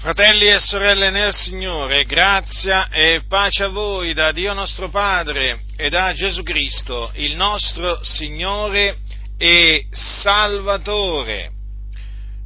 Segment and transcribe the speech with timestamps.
[0.00, 5.90] Fratelli e sorelle nel Signore, grazia e pace a voi da Dio nostro Padre e
[5.90, 8.96] da Gesù Cristo, il nostro Signore
[9.36, 11.50] e Salvatore.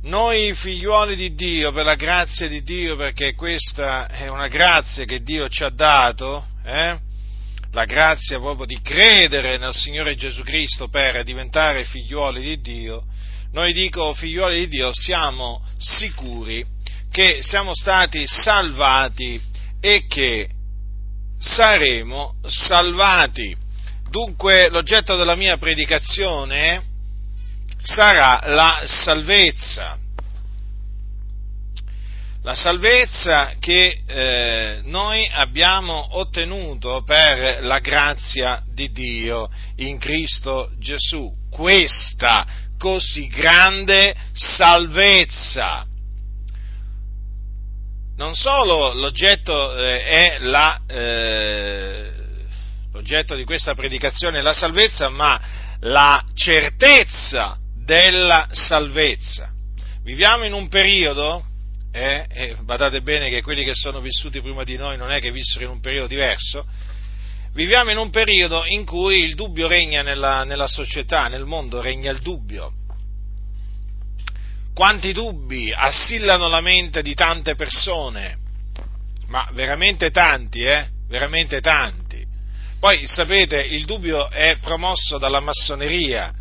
[0.02, 5.22] Noi figliuoli di Dio, per la grazia di Dio, perché questa è una grazia che
[5.22, 6.98] Dio ci ha dato, eh?
[7.70, 13.04] la grazia proprio di credere nel Signore Gesù Cristo per diventare figliuoli di Dio,
[13.52, 16.73] noi dico figliuoli di Dio siamo sicuri
[17.14, 19.40] che siamo stati salvati
[19.80, 20.48] e che
[21.38, 23.56] saremo salvati.
[24.10, 26.82] Dunque l'oggetto della mia predicazione
[27.80, 29.96] sarà la salvezza.
[32.42, 41.32] La salvezza che eh, noi abbiamo ottenuto per la grazia di Dio in Cristo Gesù.
[41.48, 42.44] Questa
[42.76, 45.86] così grande salvezza
[48.16, 52.12] non solo l'oggetto eh, la, eh,
[52.92, 55.40] l'oggetto di questa predicazione è la salvezza, ma
[55.80, 59.52] la certezza della salvezza.
[60.04, 61.44] Viviamo in un periodo,
[61.92, 65.32] eh, e badate bene che quelli che sono vissuti prima di noi non è che
[65.32, 66.64] vissero in un periodo diverso,
[67.52, 72.12] viviamo in un periodo in cui il dubbio regna nella, nella società, nel mondo regna
[72.12, 72.72] il dubbio
[74.74, 78.36] quanti dubbi assillano la mente di tante persone,
[79.28, 80.88] ma veramente tanti, eh?
[81.08, 82.22] Veramente tanti.
[82.80, 86.32] Poi sapete, il dubbio è promosso dalla massoneria,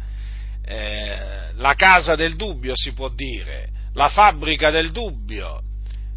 [0.66, 5.62] eh, la casa del dubbio si può dire, la fabbrica del dubbio,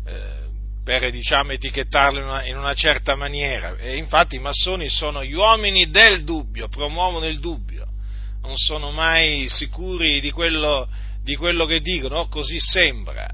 [0.06, 0.44] eh,
[0.82, 3.76] per diciamo etichettarlo in una, in una certa maniera.
[3.76, 7.86] E infatti i massoni sono gli uomini del dubbio, promuovono il dubbio,
[8.42, 10.88] non sono mai sicuri di quello
[11.26, 13.28] di quello che dicono, così sembra.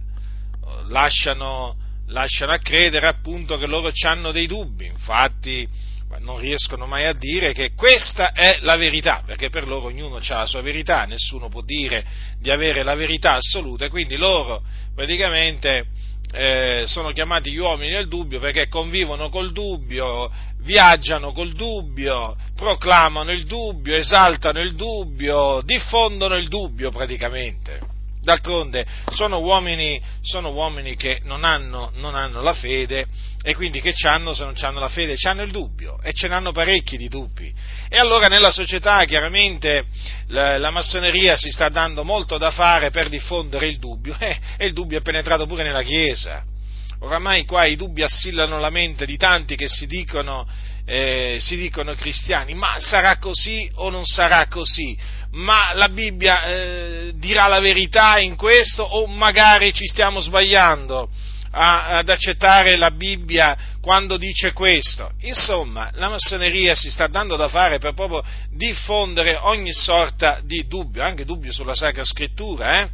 [0.88, 1.76] Lasciano,
[2.06, 5.68] lasciano a credere appunto che loro hanno dei dubbi, infatti
[6.20, 10.36] non riescono mai a dire che questa è la verità, perché per loro ognuno ha
[10.38, 12.04] la sua verità, nessuno può dire
[12.38, 14.62] di avere la verità assoluta, quindi loro
[14.94, 15.86] praticamente
[16.32, 23.30] eh, sono chiamati gli uomini del dubbio perché convivono col dubbio, viaggiano col dubbio, proclamano
[23.32, 27.91] il dubbio, esaltano il dubbio, diffondono il dubbio praticamente.
[28.22, 33.04] D'altronde sono uomini, sono uomini che non hanno, non hanno, la fede
[33.42, 35.16] e quindi che hanno se non hanno la fede?
[35.22, 37.52] Hanno il dubbio e ce n'hanno parecchi di dubbi.
[37.88, 39.86] E allora nella società chiaramente
[40.28, 44.66] la, la massoneria si sta dando molto da fare per diffondere il dubbio eh, e
[44.66, 46.44] il dubbio è penetrato pure nella Chiesa.
[47.00, 50.46] Oramai qua i dubbi assillano la mente di tanti che si dicono,
[50.84, 54.96] eh, si dicono cristiani, ma sarà così o non sarà così?
[55.32, 61.08] Ma la Bibbia eh, dirà la verità in questo o magari ci stiamo sbagliando?
[61.54, 65.12] A, ad accettare la Bibbia quando dice questo.
[65.20, 71.04] Insomma, la massoneria si sta dando da fare per proprio diffondere ogni sorta di dubbio,
[71.04, 72.88] anche dubbio sulla Sacra Scrittura, eh?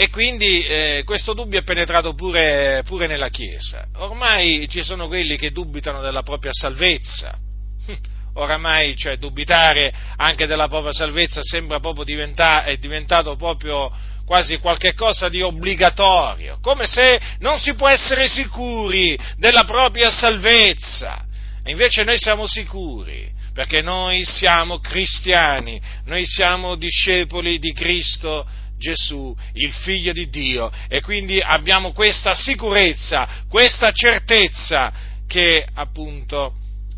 [0.00, 3.84] E quindi eh, questo dubbio è penetrato pure, pure, nella Chiesa.
[3.96, 7.36] Ormai ci sono quelli che dubitano della propria salvezza.
[8.36, 13.92] Oramai, cioè, dubitare anche della propria salvezza sembra proprio diventa, è diventato proprio
[14.24, 21.22] quasi qualcosa di obbligatorio, come se non si può essere sicuri della propria salvezza.
[21.62, 28.46] E invece noi siamo sicuri, perché noi siamo cristiani, noi siamo discepoli di Cristo
[28.80, 34.90] Gesù, il figlio di Dio, e quindi abbiamo questa sicurezza, questa certezza
[35.28, 36.54] che appunto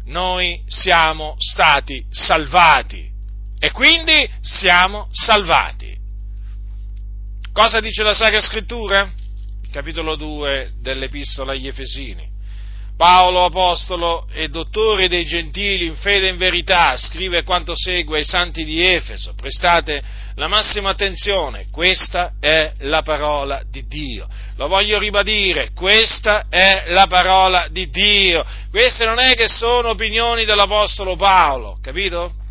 [0.07, 3.11] noi siamo stati salvati
[3.59, 5.95] e quindi siamo salvati.
[7.53, 9.11] Cosa dice la Sacra Scrittura?
[9.71, 12.31] Capitolo 2 dell'Epistola agli Efesini.
[12.97, 18.25] Paolo, apostolo e dottore dei gentili in fede e in verità, scrive quanto segue ai
[18.25, 19.35] santi di Efeso.
[19.35, 20.03] Prestate
[20.35, 24.27] la massima attenzione, questa è la parola di Dio.
[24.57, 28.45] Lo voglio ribadire, questa è la parola di Dio.
[28.71, 32.42] Queste non è che sono opinioni dell'apostolo Paolo, capito?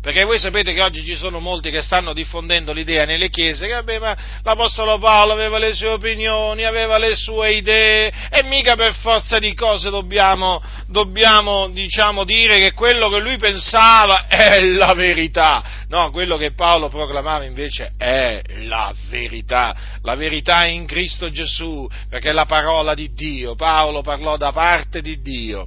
[0.00, 3.72] Perché voi sapete che oggi ci sono molti che stanno diffondendo l'idea nelle chiese che
[3.72, 9.40] vabbè, l'Apostolo Paolo aveva le sue opinioni, aveva le sue idee e mica per forza
[9.40, 15.64] di cose dobbiamo, dobbiamo diciamo, dire che quello che lui pensava è la verità.
[15.88, 19.74] No, quello che Paolo proclamava invece è la verità.
[20.02, 23.56] La verità in Cristo Gesù, perché è la parola di Dio.
[23.56, 25.66] Paolo parlò da parte di Dio.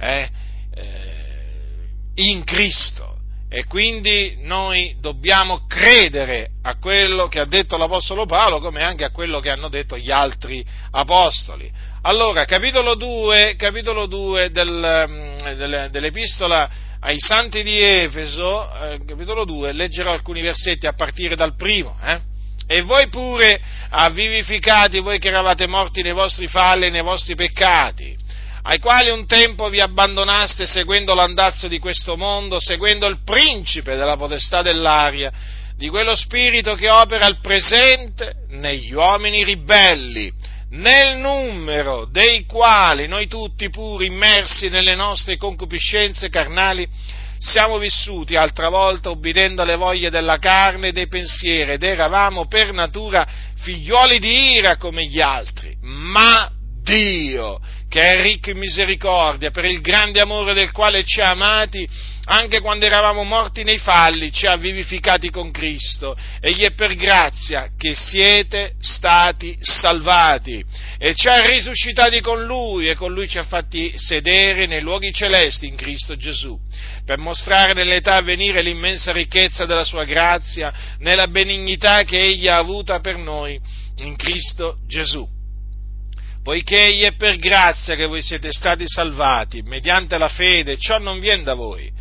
[0.00, 0.28] Eh?
[0.74, 1.26] Eh,
[2.16, 3.17] in Cristo
[3.50, 9.10] E quindi noi dobbiamo credere a quello che ha detto l'Apostolo Paolo, come anche a
[9.10, 11.70] quello che hanno detto gli altri Apostoli.
[12.02, 16.68] Allora, capitolo 2, capitolo 2 del, mm, dell'Epistola
[17.00, 21.96] ai Santi di Efeso, eh, capitolo 2, leggerò alcuni versetti a partire dal primo.
[22.04, 22.20] Eh?
[22.66, 23.58] E voi pure
[23.88, 28.14] avvivificati, voi che eravate morti nei vostri falli e nei vostri peccati,
[28.68, 34.16] ai quali un tempo vi abbandonaste seguendo l'andazzo di questo mondo, seguendo il principe della
[34.16, 35.32] potestà dell'aria,
[35.74, 40.30] di quello spirito che opera al presente negli uomini ribelli,
[40.72, 46.86] nel numero dei quali noi tutti pur immersi nelle nostre concupiscenze carnali
[47.38, 52.74] siamo vissuti altra volta obbedendo alle voglie della carne e dei pensieri ed eravamo per
[52.74, 56.52] natura figlioli di ira come gli altri, ma
[56.88, 61.88] Dio, che è ricco in misericordia, per il grande amore del quale ci ha amati,
[62.26, 66.94] anche quando eravamo morti nei falli, ci ha vivificati con Cristo, e gli è per
[66.94, 70.62] grazia che siete stati salvati,
[70.98, 75.10] e ci ha risuscitati con Lui, e con Lui ci ha fatti sedere nei luoghi
[75.10, 76.58] celesti in Cristo Gesù,
[77.06, 82.58] per mostrare nell'età a venire l'immensa ricchezza della Sua grazia, nella benignità che Egli ha
[82.58, 83.58] avuta per noi
[84.00, 85.36] in Cristo Gesù
[86.48, 91.20] poiché egli è per grazia che voi siete stati salvati, mediante la fede, ciò non
[91.20, 91.92] viene da voi,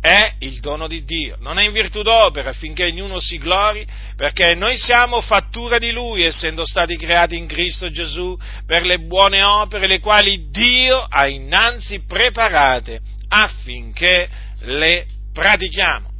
[0.00, 4.56] è il dono di Dio, non è in virtù d'opera affinché ognuno si glori, perché
[4.56, 9.86] noi siamo fattura di Lui, essendo stati creati in Cristo Gesù per le buone opere,
[9.86, 14.28] le quali Dio ha innanzi preparate affinché
[14.62, 16.10] le pratichiamo.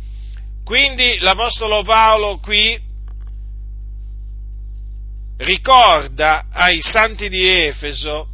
[0.64, 2.90] Quindi l'Apostolo Paolo qui
[5.38, 8.28] ricorda ai santi di Efeso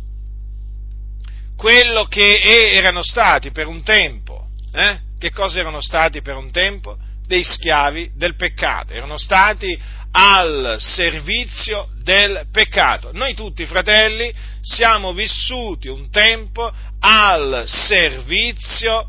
[1.57, 2.41] quello che
[2.75, 4.47] erano stati per un tempo.
[4.73, 4.99] Eh?
[5.19, 6.97] Che cosa erano stati per un tempo?
[7.27, 9.79] Dei schiavi del peccato, erano stati
[10.13, 13.11] al servizio del peccato.
[13.13, 19.09] Noi tutti, fratelli, siamo vissuti un tempo al servizio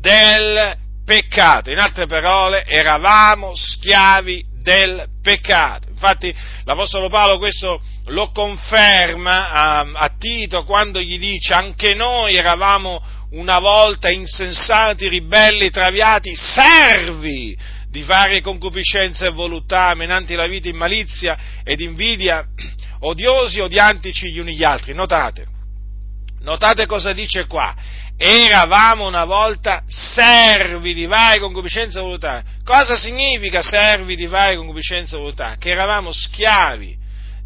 [0.00, 1.70] del peccato.
[1.70, 5.90] In altre parole, eravamo schiavi del peccato.
[5.90, 6.34] Infatti
[6.64, 13.00] l'Apostolo Paolo questo lo conferma a, a, Tito quando gli dice anche noi eravamo
[13.32, 17.56] una volta insensati, ribelli, traviati, servi
[17.88, 22.44] di varie concupiscenze e voluttà, menanti la vita in malizia ed invidia,
[23.00, 24.94] odiosi, odiantici gli uni gli altri.
[24.94, 25.46] Notate,
[26.40, 27.74] notate cosa dice qua
[28.16, 32.42] eravamo una volta servi di varie concupiscenze voluttà.
[32.64, 35.56] Cosa significa servi di varie concupiscenze voluttà?
[35.58, 37.02] Che eravamo schiavi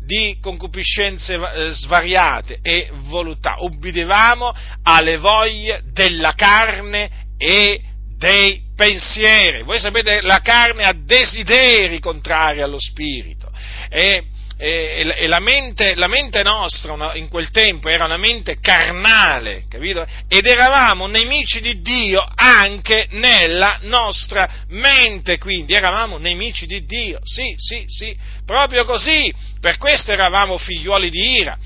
[0.08, 4.54] di concupiscenze eh, svariate e voluttà, ubbidevamo
[4.84, 7.82] alle voglie della carne e
[8.16, 9.62] dei pensieri.
[9.62, 13.52] Voi sapete, la carne ha desideri contrari allo spirito
[13.90, 14.24] e
[14.60, 19.64] e, e la, mente, la, mente, nostra una, in quel tempo era una mente carnale,
[19.69, 20.05] capito?
[20.26, 27.55] Ed eravamo nemici di Dio anche nella nostra mente, quindi eravamo nemici di Dio, sì,
[27.56, 31.58] sì, sì, proprio così, per questo eravamo figliuoli di ira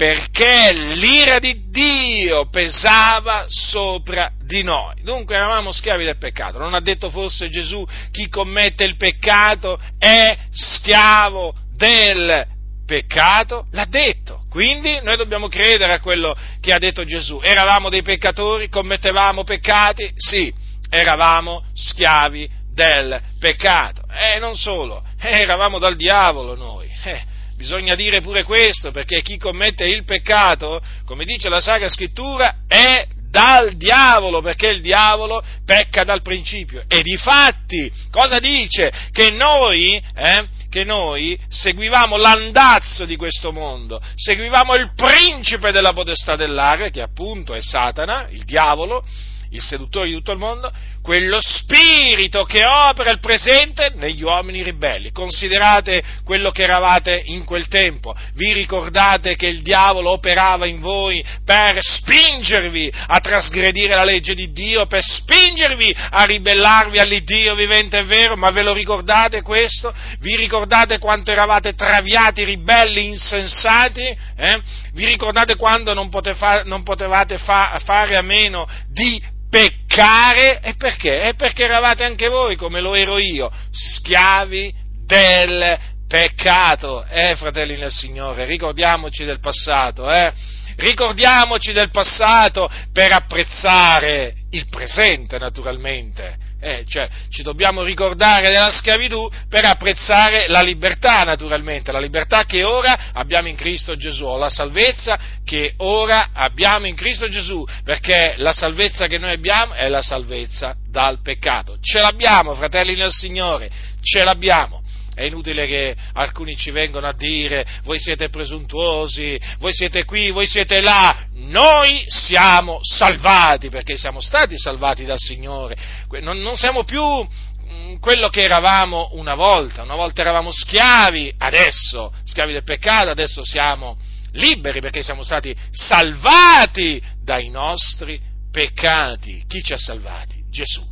[0.00, 4.94] perché l'ira di Dio pesava sopra di noi.
[5.02, 6.56] Dunque eravamo schiavi del peccato.
[6.56, 12.46] Non ha detto forse Gesù chi commette il peccato è schiavo del
[12.84, 14.44] peccato, l'ha detto.
[14.50, 17.40] Quindi noi dobbiamo credere a quello che ha detto Gesù.
[17.42, 20.12] Eravamo dei peccatori, commettevamo peccati?
[20.14, 20.52] Sì,
[20.90, 24.02] eravamo schiavi del peccato.
[24.12, 26.86] E non solo, eravamo dal diavolo noi.
[27.04, 27.22] Eh,
[27.56, 33.06] bisogna dire pure questo, perché chi commette il peccato, come dice la Sacra Scrittura, è
[33.30, 36.82] dal diavolo, perché il diavolo pecca dal principio.
[36.88, 38.92] E di fatti, cosa dice?
[39.12, 46.36] Che noi, eh, che noi seguivamo l'andazzo di questo mondo, seguivamo il principe della potestà
[46.36, 49.04] dell'aria, che appunto è Satana, il diavolo,
[49.50, 50.72] il seduttore di tutto il mondo,
[51.02, 55.10] quello spirito che opera il presente negli uomini ribelli.
[55.12, 58.14] Considerate quello che eravate in quel tempo.
[58.34, 64.52] Vi ricordate che il diavolo operava in voi per spingervi a trasgredire la legge di
[64.52, 68.36] Dio, per spingervi a ribellarvi all'Iddio vivente e vero?
[68.36, 69.94] Ma ve lo ricordate questo?
[70.18, 74.16] Vi ricordate quanto eravate traviati, ribelli, insensati?
[74.36, 74.60] Eh?
[74.92, 81.22] Vi ricordate quando non, potevate fa- fare a meno di peccare, e perché?
[81.22, 84.72] E perché eravate anche voi, come lo ero io, schiavi
[85.04, 85.78] del
[86.08, 87.04] peccato.
[87.04, 90.32] Eh, fratelli nel Signore, ricordiamoci del passato, eh?
[90.76, 96.48] Ricordiamoci del passato per apprezzare il presente, naturalmente.
[96.60, 102.64] Eh, cioè, ci dobbiamo ricordare della schiavitù per apprezzare la libertà, naturalmente, la libertà che
[102.64, 108.34] ora abbiamo in Cristo Gesù, o la salvezza che ora abbiamo in Cristo Gesù, perché
[108.36, 111.78] la salvezza che noi abbiamo è la salvezza dal peccato.
[111.80, 113.70] Ce l'abbiamo, fratelli nel Signore,
[114.02, 114.79] ce l'abbiamo.
[115.20, 120.46] È inutile che alcuni ci vengano a dire voi siete presuntuosi, voi siete qui, voi
[120.46, 121.26] siete là.
[121.34, 125.76] Noi siamo salvati perché siamo stati salvati dal Signore.
[126.22, 129.82] Non, non siamo più mm, quello che eravamo una volta.
[129.82, 133.98] Una volta eravamo schiavi, adesso schiavi del peccato, adesso siamo
[134.32, 138.18] liberi perché siamo stati salvati dai nostri
[138.50, 139.44] peccati.
[139.46, 140.42] Chi ci ha salvati?
[140.48, 140.82] Gesù.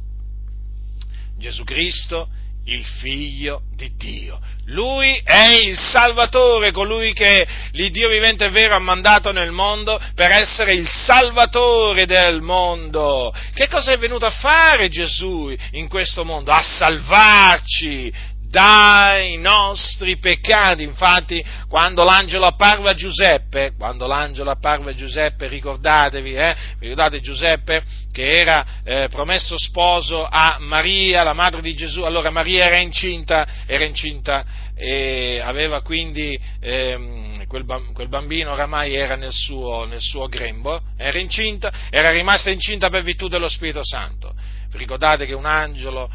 [1.38, 2.28] Gesù Cristo
[2.68, 4.40] il figlio di Dio.
[4.66, 10.30] Lui è il Salvatore, colui che l'Iddio vivente e vero ha mandato nel mondo per
[10.30, 13.34] essere il Salvatore del mondo.
[13.54, 16.52] Che cosa è venuto a fare Gesù in questo mondo?
[16.52, 18.12] A salvarci
[18.48, 20.82] dai nostri peccati.
[20.82, 27.82] Infatti, quando l'angelo apparve a Giuseppe, quando l'angelo apparve a Giuseppe, ricordatevi, eh, ricordate Giuseppe
[28.10, 33.46] che era eh, promesso sposo a Maria, la madre di Gesù, allora Maria era incinta,
[33.66, 40.26] era incinta e aveva quindi ehm, quel, quel, bambino oramai era nel suo, nel suo
[40.26, 44.32] grembo, era incinta, era rimasta incinta per virtù dello Spirito Santo.
[44.72, 46.10] Ricordate che un angelo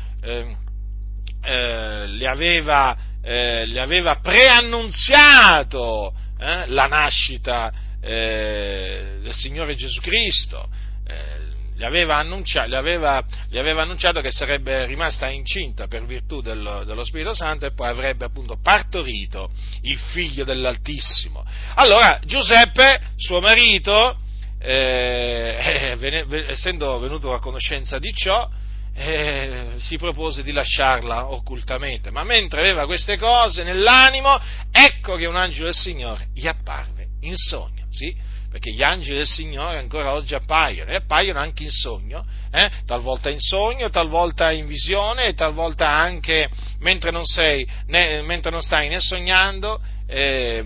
[1.43, 7.71] eh, eh, le, aveva, eh, le, aveva, preannunziato eh, la nascita
[8.01, 10.67] eh, del Signore Gesù Cristo,
[11.07, 11.41] eh,
[11.75, 17.03] le aveva, le, aveva, le, aveva annunciato che sarebbe rimasta incinta per virtù dello, dello,
[17.03, 19.49] Spirito Santo e poi avrebbe appunto partorito
[19.81, 21.43] il figlio dell'Altissimo.
[21.75, 24.19] Allora Giuseppe, suo marito,
[24.59, 25.97] eh,
[26.47, 28.47] essendo venuto a conoscenza di ciò,
[28.95, 34.39] eh, si propose di lasciarla occultamente, ma mentre aveva queste cose nell'animo,
[34.71, 38.31] ecco che un angelo del Signore gli apparve in sogno, sì?
[38.53, 42.69] perché gli angeli del Signore ancora oggi appaiono e appaiono anche in sogno, eh?
[42.85, 46.47] talvolta in sogno, talvolta in visione e talvolta anche
[46.77, 49.81] mentre non, sei, né, mentre non stai né sognando.
[50.05, 50.61] Eh,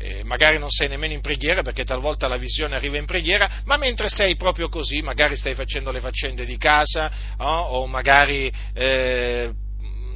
[0.00, 3.76] eh, magari non sei nemmeno in preghiera perché talvolta la visione arriva in preghiera, ma
[3.76, 9.52] mentre sei proprio così, magari stai facendo le faccende di casa oh, o magari eh,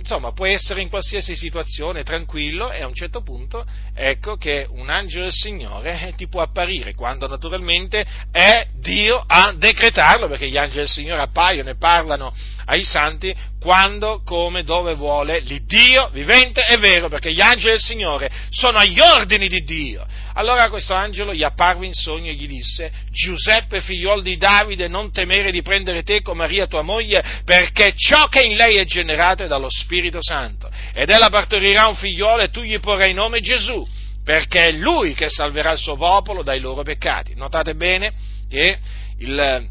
[0.04, 4.90] insomma, puoi essere in qualsiasi situazione tranquillo e a un certo punto ecco che un
[4.90, 10.80] angelo del Signore ti può apparire, quando naturalmente è Dio a decretarlo, perché gli angeli
[10.80, 12.34] del Signore appaiono e parlano
[12.66, 18.30] ai santi quando, come, dove vuole l'Iddio vivente e vero, perché gli angeli del Signore
[18.50, 20.06] sono agli ordini di Dio.
[20.34, 25.12] Allora questo angelo gli apparve in sogno e gli disse, Giuseppe figliol di Davide, non
[25.12, 29.44] temere di prendere te con Maria tua moglie, perché ciò che in lei è generato
[29.44, 30.68] è dallo Spirito Santo.
[30.92, 33.86] Ed ella partorirà un figliolo e tu gli porrai nome Gesù,
[34.24, 37.34] perché è lui che salverà il suo popolo dai loro peccati.
[37.36, 38.12] Notate bene
[38.48, 38.78] che
[39.18, 39.68] il,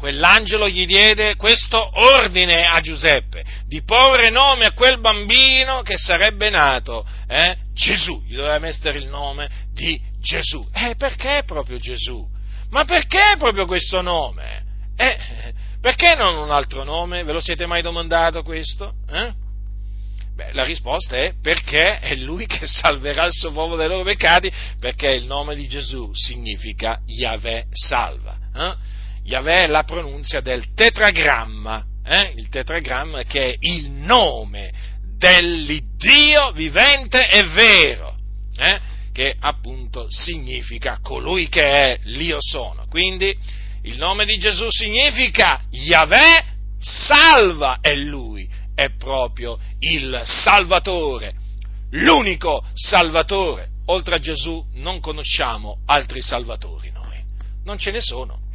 [0.00, 6.48] quell'angelo gli diede questo ordine a Giuseppe, di porre nome a quel bambino che sarebbe
[6.48, 7.54] nato, eh?
[7.74, 10.66] Gesù, gli doveva mettere il nome di Gesù.
[10.72, 12.26] Eh, perché proprio Gesù?
[12.70, 14.64] Ma perché proprio questo nome?
[14.96, 15.18] Eh,
[15.82, 17.22] perché non un altro nome?
[17.22, 18.94] Ve lo siete mai domandato questo?
[19.06, 19.32] Eh?
[20.34, 24.50] Beh, la risposta è perché è lui che salverà il suo popolo dai loro peccati,
[24.78, 28.38] perché il nome di Gesù significa Yahweh salva.
[28.56, 28.88] Eh?
[29.30, 32.32] Yahweh la pronunzia del tetragramma, eh?
[32.34, 34.72] il tetragramma che è il nome
[35.16, 38.16] dell'Iddio vivente e vero,
[38.56, 38.80] eh?
[39.12, 42.86] che appunto significa colui che è l'Io sono.
[42.88, 43.32] Quindi
[43.82, 46.44] il nome di Gesù significa Yahweh
[46.80, 51.34] salva e lui è proprio il Salvatore,
[51.90, 53.68] l'unico Salvatore.
[53.86, 57.22] Oltre a Gesù non conosciamo altri Salvatori noi,
[57.62, 58.48] non ce ne sono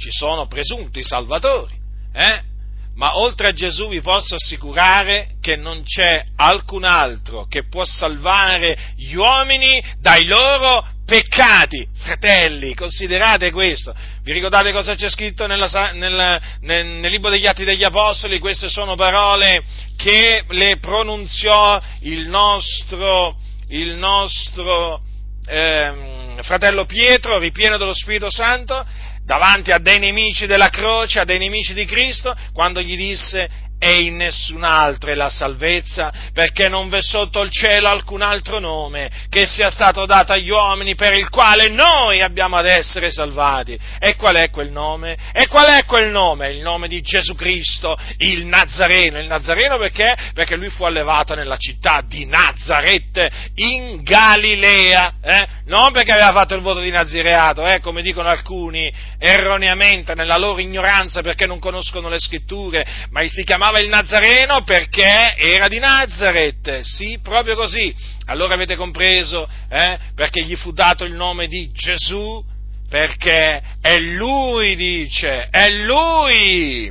[0.00, 1.74] ci sono presunti salvatori,
[2.12, 2.48] eh?
[2.94, 8.94] ma oltre a Gesù vi posso assicurare che non c'è alcun altro che può salvare
[8.96, 11.86] gli uomini dai loro peccati.
[11.94, 13.94] Fratelli, considerate questo.
[14.22, 18.38] Vi ricordate cosa c'è scritto nella, nel, nel, nel, libro degli Atti degli Apostoli?
[18.38, 19.62] Queste sono parole
[19.96, 23.36] che le pronunziò il nostro,
[23.68, 25.02] il nostro
[25.46, 28.84] ehm, fratello Pietro, ripieno dello Spirito Santo,
[29.24, 33.48] davanti a dei nemici della croce, a dei nemici di Cristo, quando gli disse,
[33.82, 38.58] e in nessun altro è la salvezza, perché non v'è sotto il cielo alcun altro
[38.58, 43.78] nome che sia stato dato agli uomini per il quale noi abbiamo ad essere salvati.
[43.98, 45.16] E qual è quel nome?
[45.32, 46.50] E qual è quel nome?
[46.50, 49.18] Il nome di Gesù Cristo, il Nazareno.
[49.18, 50.14] Il Nazareno perché?
[50.34, 55.46] Perché lui fu allevato nella città di Nazaret in Galilea, eh?
[55.64, 57.80] non perché aveva fatto il voto di nazireato, eh?
[57.80, 63.69] come dicono alcuni erroneamente nella loro ignoranza perché non conoscono le scritture, ma si chiamava
[63.70, 67.94] chiamava il Nazareno perché era di Nazareth, sì, proprio così.
[68.26, 69.98] Allora avete compreso eh?
[70.14, 72.44] perché gli fu dato il nome di Gesù?
[72.88, 76.90] Perché è lui, dice, è lui,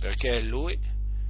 [0.00, 0.78] perché è lui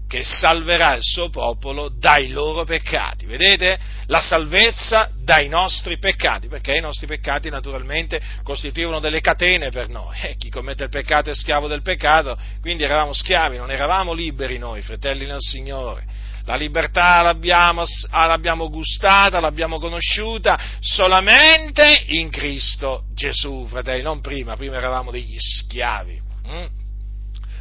[0.08, 3.26] che salverà il suo popolo dai loro peccati.
[3.26, 3.78] Vedete?
[4.06, 10.16] La salvezza dai nostri peccati, perché i nostri peccati naturalmente costituivano delle catene per noi.
[10.20, 14.58] E chi commette il peccato è schiavo del peccato, quindi eravamo schiavi, non eravamo liberi
[14.58, 16.04] noi, fratelli nel Signore.
[16.44, 17.82] La libertà l'abbiamo,
[18.12, 26.22] l'abbiamo gustata, l'abbiamo conosciuta solamente in Cristo Gesù, fratelli, non prima, prima eravamo degli schiavi.
[26.46, 26.75] Hm?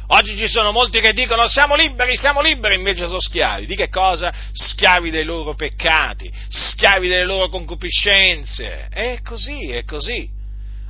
[0.08, 3.66] Oggi ci sono molti che dicono siamo liberi, siamo liberi, invece sono schiavi.
[3.66, 4.32] Di che cosa?
[4.52, 8.86] Schiavi dei loro peccati, schiavi delle loro concupiscenze.
[8.88, 10.30] È così, è così.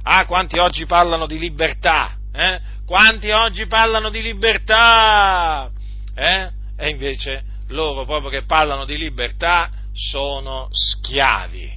[0.03, 2.17] Ah, quanti oggi parlano di libertà?
[2.33, 2.61] Eh?
[2.85, 5.71] Quanti oggi parlano di libertà?
[6.15, 6.51] Eh?
[6.77, 11.73] E invece loro proprio che parlano di libertà sono schiavi,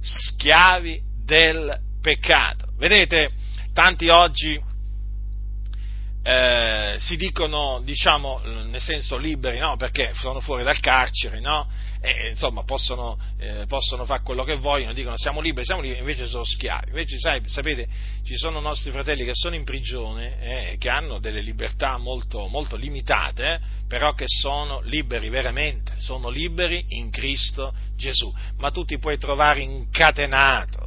[0.00, 2.66] schiavi del peccato.
[2.76, 3.30] Vedete,
[3.72, 4.60] tanti oggi
[6.24, 9.76] eh, si dicono, diciamo, nel senso liberi, no?
[9.76, 11.68] Perché sono fuori dal carcere, no?
[12.00, 16.26] E, insomma, possono, eh, possono fare quello che vogliono, dicono siamo liberi, siamo liberi, invece
[16.26, 16.88] sono schiavi.
[16.88, 17.88] Invece, sai, sapete,
[18.24, 22.76] ci sono nostri fratelli che sono in prigione eh, che hanno delle libertà molto, molto
[22.76, 28.32] limitate, però che sono liberi veramente, sono liberi in Cristo Gesù.
[28.58, 30.81] Ma tu ti puoi trovare incatenato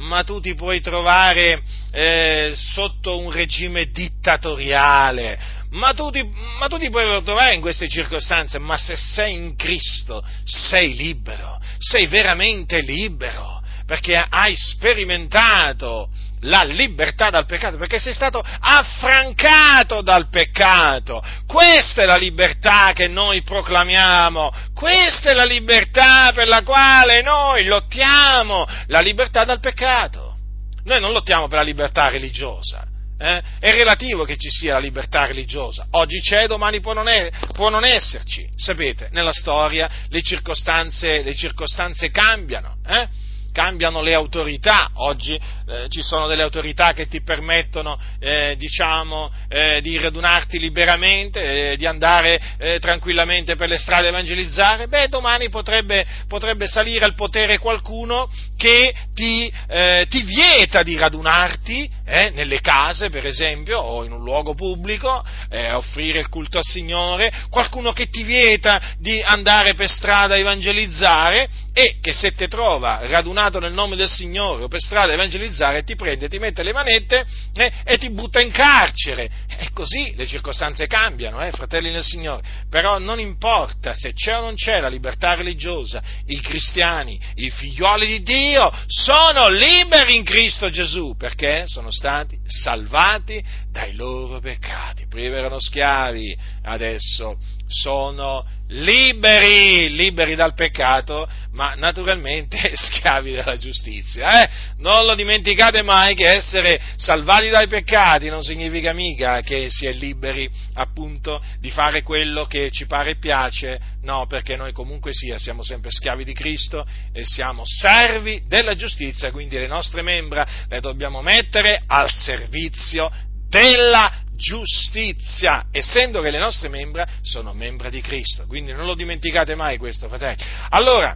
[0.00, 5.38] ma tu ti puoi trovare eh, sotto un regime dittatoriale,
[5.70, 6.22] ma tu, ti,
[6.58, 11.60] ma tu, ti, puoi trovare in queste circostanze, ma se sei in Cristo sei libero,
[11.78, 16.08] sei veramente libero, perché hai sperimentato
[16.42, 21.22] la libertà dal peccato, perché sei stato affrancato dal peccato.
[21.46, 27.64] Questa è la libertà che noi proclamiamo, questa è la libertà per la quale noi
[27.64, 30.36] lottiamo, la libertà dal peccato.
[30.84, 32.86] Noi non lottiamo per la libertà religiosa.
[33.18, 33.42] Eh?
[33.58, 35.86] È relativo che ci sia la libertà religiosa.
[35.90, 38.48] Oggi c'è, domani può non, è, può non esserci.
[38.56, 42.76] Sapete, nella storia le circostanze, le circostanze cambiano.
[42.86, 43.08] Eh?
[43.52, 49.80] Cambiano le autorità, oggi eh, ci sono delle autorità che ti permettono eh, diciamo, eh,
[49.82, 55.48] di radunarti liberamente, eh, di andare eh, tranquillamente per le strade a evangelizzare, beh domani
[55.48, 63.08] potrebbe, potrebbe salire al potere qualcuno che ti, eh, ti vieta di radunarti nelle case
[63.08, 65.24] per esempio o in un luogo pubblico,
[65.72, 71.48] offrire il culto al Signore, qualcuno che ti vieta di andare per strada a evangelizzare
[71.72, 75.84] e che se ti trova radunato nel nome del Signore o per strada a evangelizzare
[75.84, 79.30] ti prende, ti mette le manette eh, e ti butta in carcere.
[79.56, 82.42] E così le circostanze cambiano, eh, fratelli nel Signore.
[82.68, 88.06] Però non importa se c'è o non c'è la libertà religiosa, i cristiani, i figlioli
[88.06, 95.06] di Dio sono liberi in Cristo Gesù perché sono stati salvati dai loro peccati.
[95.06, 97.38] Prima erano schiavi, adesso
[97.70, 104.42] sono liberi, liberi dal peccato, ma naturalmente schiavi della giustizia.
[104.42, 104.50] Eh?
[104.78, 109.92] Non lo dimenticate mai che essere salvati dai peccati non significa mica che si è
[109.92, 115.38] liberi appunto di fare quello che ci pare e piace, no, perché noi comunque sia
[115.38, 120.80] siamo sempre schiavi di Cristo e siamo servi della giustizia, quindi le nostre membra le
[120.80, 123.10] dobbiamo mettere al servizio
[123.48, 128.46] della giustizia, essendo che le nostre membra sono membra di Cristo.
[128.46, 130.42] Quindi non lo dimenticate mai questo, fratelli.
[130.70, 131.14] Allora,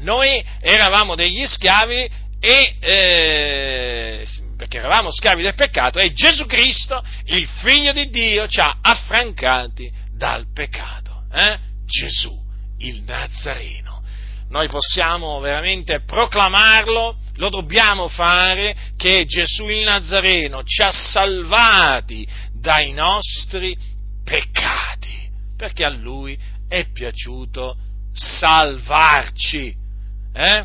[0.00, 7.46] noi eravamo degli schiavi e, eh, perché eravamo schiavi del peccato e Gesù Cristo, il
[7.62, 11.24] figlio di Dio, ci ha affrancati dal peccato.
[11.32, 11.58] Eh?
[11.86, 12.38] Gesù,
[12.78, 13.86] il Nazareno
[14.48, 22.92] noi possiamo veramente proclamarlo, lo dobbiamo fare, che Gesù il Nazareno ci ha salvati dai
[22.92, 23.76] nostri
[24.24, 27.76] peccati, perché a Lui è piaciuto
[28.12, 29.74] salvarci.
[30.34, 30.64] Eh?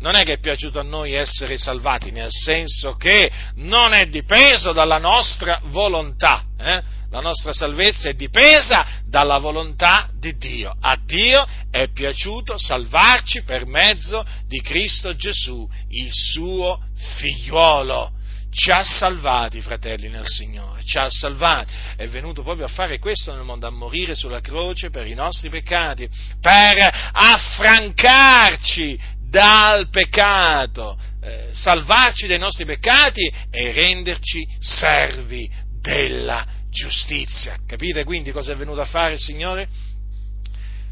[0.00, 4.72] Non è che è piaciuto a noi essere salvati, nel senso che non è dipeso
[4.72, 6.82] dalla nostra volontà, eh?
[7.10, 10.74] La nostra salvezza è dipesa dalla volontà di Dio.
[10.78, 16.80] A Dio è piaciuto salvarci per mezzo di Cristo Gesù, il suo
[17.16, 18.12] figliuolo
[18.50, 23.34] ci ha salvati, fratelli nel Signore, ci ha salvati, è venuto proprio a fare questo
[23.34, 26.08] nel mondo, a morire sulla croce per i nostri peccati,
[26.40, 37.56] per affrancarci dal peccato, eh, salvarci dai nostri peccati e renderci servi della giustizia.
[37.66, 39.68] Capite quindi cosa è venuto a fare il Signore?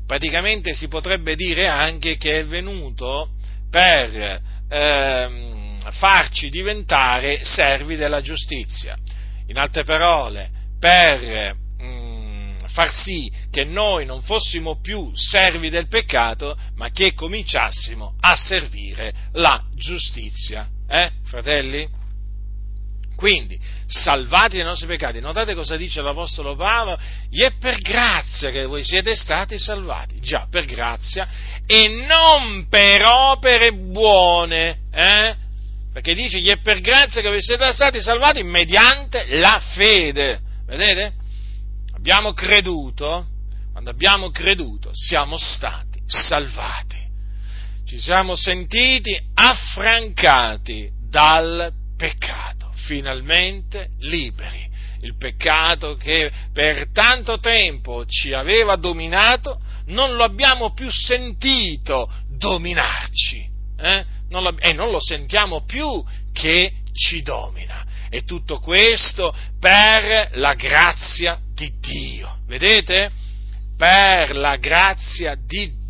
[0.07, 3.31] Praticamente si potrebbe dire anche che è venuto
[3.71, 8.97] per ehm, farci diventare servi della giustizia.
[9.47, 11.55] In altre parole, per
[12.77, 19.15] far sì che noi non fossimo più servi del peccato, ma che cominciassimo a servire
[19.33, 20.69] la giustizia.
[20.87, 21.89] Eh, fratelli?
[23.17, 26.99] Quindi, salvati dai nostri peccati, notate cosa dice l'Apostolo Paolo?
[27.31, 31.27] Gli è per grazia che voi siete stati salvati, già per grazia,
[31.67, 35.35] e non per opere buone, eh?
[35.93, 41.25] Perché dice gli è per grazia che voi siete stati salvati mediante la fede, vedete?
[42.07, 43.27] abbiamo creduto,
[43.73, 47.05] quando abbiamo creduto, siamo stati salvati.
[47.85, 52.56] Ci siamo sentiti affrancati dal peccato,
[52.87, 54.65] finalmente liberi.
[55.01, 63.49] Il peccato che per tanto tempo ci aveva dominato, non lo abbiamo più sentito dominarci.
[63.79, 64.05] Eh?
[64.31, 67.85] Non lo, e non lo sentiamo più che ci domina.
[68.09, 72.39] E tutto questo per la grazia di Dio.
[72.47, 73.11] Vedete?
[73.77, 75.86] Per la grazia di Dio.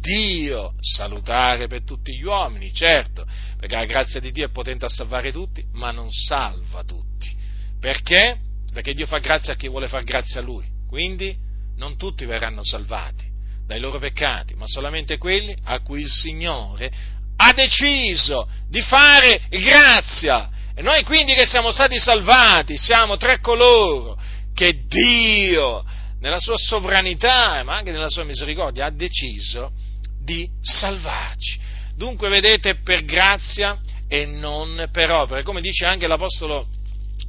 [0.80, 3.26] Salutare per tutti gli uomini, certo,
[3.58, 7.34] perché la grazia di Dio è potente a salvare tutti, ma non salva tutti.
[7.80, 8.38] Perché?
[8.72, 10.64] Perché Dio fa grazia a chi vuole far grazia a Lui.
[10.88, 11.36] Quindi
[11.76, 13.24] non tutti verranno salvati
[13.66, 16.92] dai loro peccati, ma solamente quelli a cui il Signore
[17.36, 20.50] ha deciso di fare grazia.
[20.74, 24.18] E noi quindi che siamo stati salvati, siamo tra coloro
[24.54, 25.84] che Dio,
[26.20, 29.72] nella sua sovranità, ma anche nella sua misericordia, ha deciso
[30.26, 31.58] di salvarci.
[31.94, 36.66] Dunque, vedete, per grazia e non per opere, come dice anche l'Apostolo,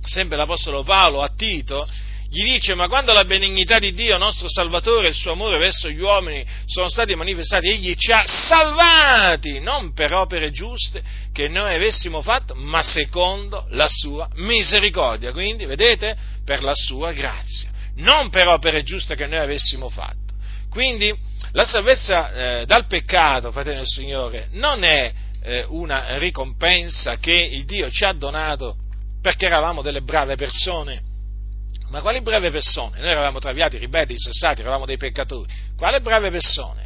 [0.04, 1.88] sempre l'Apostolo Paolo a Tito,
[2.30, 5.90] gli dice, ma quando la benignità di Dio, nostro Salvatore, e il suo amore verso
[5.90, 11.74] gli uomini sono stati manifestati, egli ci ha salvati, non per opere giuste che noi
[11.74, 15.32] avessimo fatto, ma secondo la sua misericordia.
[15.32, 20.34] Quindi, vedete, per la sua grazia, non per opere giuste che noi avessimo fatto.
[20.70, 21.16] Quindi,
[21.58, 27.66] la salvezza eh, dal peccato, fratello del Signore, non è eh, una ricompensa che il
[27.66, 28.76] Dio ci ha donato
[29.20, 31.02] perché eravamo delle brave persone
[31.90, 33.00] ma quali brave persone?
[33.00, 35.50] Noi eravamo traviati, ribelli, insensati, eravamo dei peccatori.
[35.78, 36.86] Quale brave persone?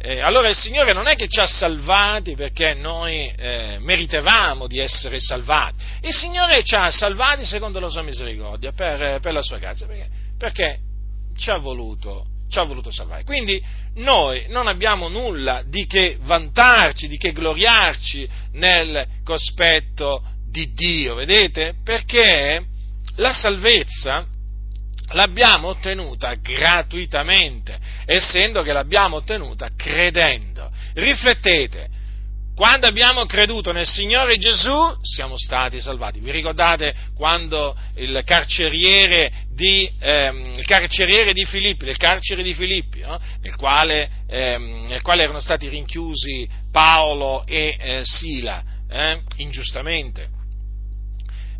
[0.00, 4.78] Eh, allora il Signore non è che ci ha salvati perché noi eh, meritevamo di
[4.78, 9.58] essere salvati, il Signore ci ha salvati secondo la sua misericordia, per, per la sua
[9.58, 10.78] grazia, perché, perché
[11.36, 13.24] ci, ha voluto, ci ha voluto salvare.
[13.24, 13.62] Quindi
[13.96, 21.74] noi non abbiamo nulla di che vantarci, di che gloriarci nel cospetto di Dio, vedete?
[21.84, 22.64] Perché
[23.16, 24.26] la salvezza
[25.12, 30.70] l'abbiamo ottenuta gratuitamente, essendo che l'abbiamo ottenuta credendo.
[30.94, 31.88] Riflettete,
[32.58, 36.18] quando abbiamo creduto nel Signore Gesù siamo stati salvati.
[36.18, 42.98] Vi ricordate quando il carceriere di, ehm, il carceriere di Filippi, del carcere di Filippi,
[42.98, 43.16] no?
[43.42, 50.28] nel, quale, ehm, nel, quale, erano stati rinchiusi Paolo e eh, Sila, eh, ingiustamente?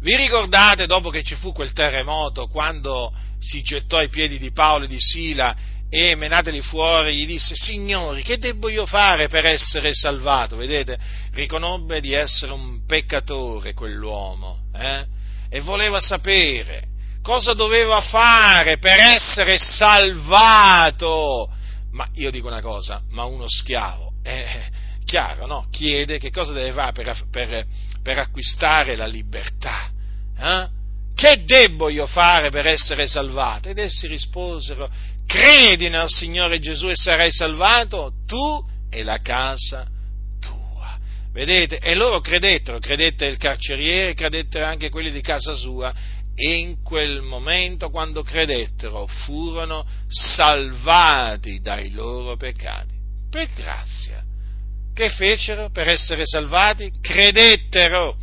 [0.00, 4.87] Vi ricordate dopo che ci fu quel terremoto, quando si gettò ai piedi di Paolo
[4.87, 5.54] e di Sila
[5.90, 10.57] e menateli fuori, gli disse, signori, che debbo io fare per essere salvato?
[10.57, 10.98] Vedete,
[11.33, 15.07] riconobbe di essere un peccatore quell'uomo, eh?
[15.48, 16.88] E voleva sapere
[17.22, 21.51] cosa doveva fare per essere salvato.
[21.92, 24.66] Ma io dico una cosa, ma uno schiavo, eh,
[25.05, 25.66] chiaro, no?
[25.70, 27.66] Chiede che cosa deve fare per, per,
[28.03, 29.90] per acquistare la libertà.
[30.38, 30.68] Eh?
[31.14, 33.68] Che debbo io fare per essere salvato?
[33.68, 34.88] Ed essi risposero,
[35.29, 39.87] credi nel Signore Gesù e sarai salvato, tu e la casa
[40.41, 40.99] tua.
[41.33, 41.79] Vedete?
[41.79, 45.93] E loro credettero, credette il carceriere, credettero anche quelli di casa sua,
[46.35, 52.95] e in quel momento, quando credettero, furono salvati dai loro peccati.
[53.31, 54.25] Per grazia.
[54.95, 56.91] Che fecero per essere salvati?
[57.03, 58.17] Credettero,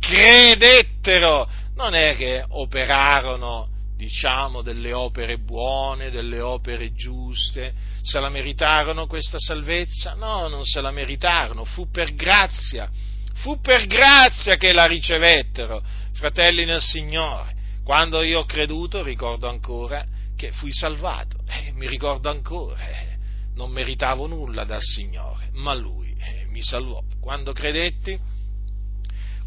[0.00, 7.74] credettero, non è che operarono diciamo, delle opere buone, delle opere giuste.
[8.00, 10.14] Se la meritarono questa salvezza?
[10.14, 12.88] No, non se la meritarono, fu per grazia,
[13.34, 15.82] fu per grazia che la ricevettero,
[16.12, 17.56] fratelli nel Signore.
[17.82, 20.06] Quando io ho creduto, ricordo ancora
[20.36, 23.16] che fui salvato, eh, mi ricordo ancora, eh,
[23.56, 27.02] non meritavo nulla dal Signore, ma Lui eh, mi salvò.
[27.20, 28.16] Quando credetti,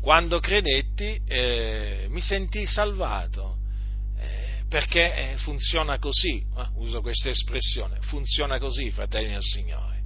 [0.01, 3.59] quando credetti eh, mi sentii salvato,
[4.71, 6.41] perché eh, funziona così,
[6.75, 9.99] uso questa espressione, funziona così, fratelli del Signore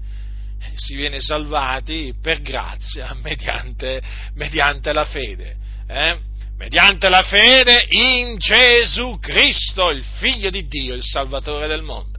[0.73, 4.01] si viene salvati per grazia mediante,
[4.33, 5.55] mediante la fede.
[5.87, 6.19] Eh?
[6.57, 12.17] mediante la fede in Gesù Cristo, il Figlio di Dio, il Salvatore del mondo.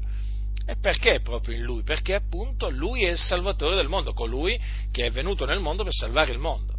[0.67, 1.83] E perché proprio in Lui?
[1.83, 4.61] Perché appunto Lui è il Salvatore del mondo, colui
[4.93, 6.76] che è venuto nel mondo per salvare il mondo.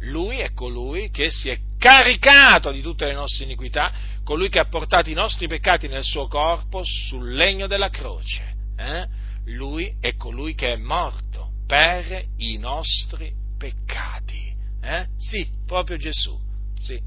[0.00, 3.92] Lui è colui che si è caricato di tutte le nostre iniquità,
[4.24, 8.54] colui che ha portato i nostri peccati nel suo corpo sul legno della croce.
[8.76, 9.06] Eh?
[9.46, 14.54] Lui è colui che è morto per i nostri peccati.
[14.80, 15.06] Eh?
[15.16, 16.38] Sì, proprio Gesù.
[16.78, 17.00] Sì,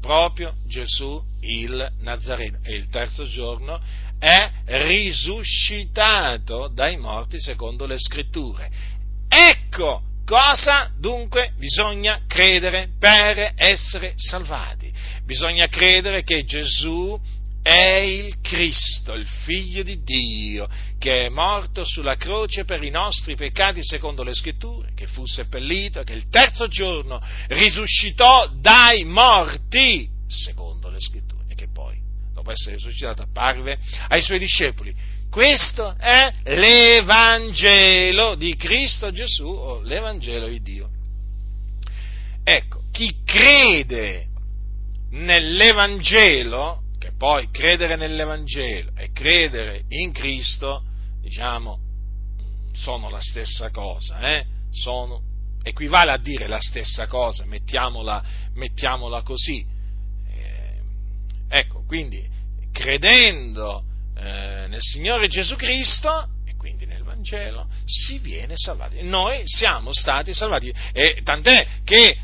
[0.00, 2.58] proprio Gesù il Nazareno.
[2.62, 3.80] E il terzo giorno
[4.18, 8.70] è risuscitato dai morti secondo le scritture.
[9.28, 14.92] Ecco cosa dunque bisogna credere per essere salvati.
[15.24, 17.18] Bisogna credere che Gesù
[17.62, 23.34] è il Cristo, il Figlio di Dio, che è morto sulla croce per i nostri
[23.34, 30.08] peccati secondo le scritture, che fu seppellito e che il terzo giorno risuscitò dai morti
[30.28, 31.98] secondo le scritture e che poi,
[32.32, 34.94] dopo essere risuscitato, apparve ai suoi discepoli.
[35.36, 40.88] Questo è l'Evangelo di Cristo Gesù o l'Evangelo di Dio.
[42.42, 44.28] Ecco, chi crede
[45.10, 46.84] nell'Evangelo
[47.18, 50.82] poi credere nell'Evangelo e credere in Cristo,
[51.20, 51.80] diciamo,
[52.72, 54.46] sono la stessa cosa, eh?
[54.70, 55.20] sono,
[55.62, 59.62] equivale a dire la stessa cosa, mettiamola, mettiamola così.
[60.30, 60.80] Eh,
[61.46, 62.26] ecco, quindi
[62.72, 63.84] credendo
[64.16, 69.02] eh, nel Signore Gesù Cristo e quindi nel Vangelo si viene salvati.
[69.02, 72.18] Noi siamo stati salvati e tant'è che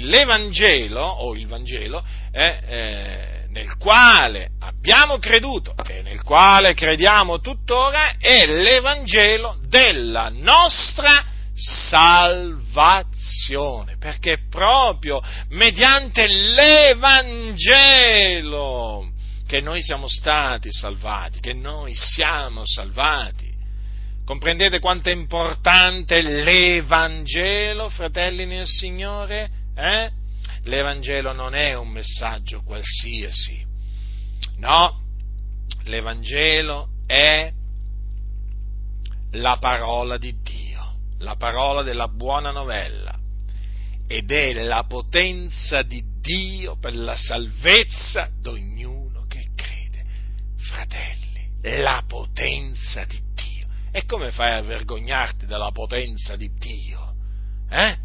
[0.00, 8.12] l'Evangelo o il Vangelo è eh, nel quale abbiamo creduto e nel quale crediamo tuttora
[8.18, 13.06] è l'Evangelo della nostra salvazione,
[13.98, 17.54] perché proprio mediante l'Evangelo
[19.46, 23.54] che noi siamo stati salvati, che noi siamo salvati.
[24.24, 29.50] Comprendete quanto è importante l'Evangelo, fratelli nel Signore?
[29.76, 30.10] Eh?
[30.66, 33.64] l'Evangelo non è un messaggio qualsiasi,
[34.58, 35.00] no,
[35.84, 37.52] l'Evangelo è
[39.32, 43.18] la parola di Dio, la parola della buona novella
[44.08, 48.95] ed è la potenza di Dio per la salvezza di ognuno.
[50.66, 53.66] Fratelli, la potenza di Dio.
[53.90, 57.14] E come fai a vergognarti della potenza di Dio?
[57.70, 58.04] Eh?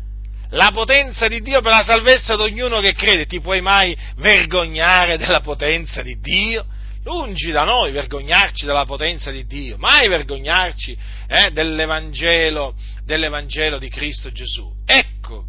[0.52, 3.26] la potenza di Dio per la salvezza di ognuno che crede.
[3.26, 6.66] Ti puoi mai vergognare della potenza di Dio?
[7.04, 10.96] Lungi da noi vergognarci della potenza di Dio, mai vergognarci
[11.28, 14.72] eh, dell'Evangelo, dell'Evangelo di Cristo Gesù.
[14.86, 15.46] Ecco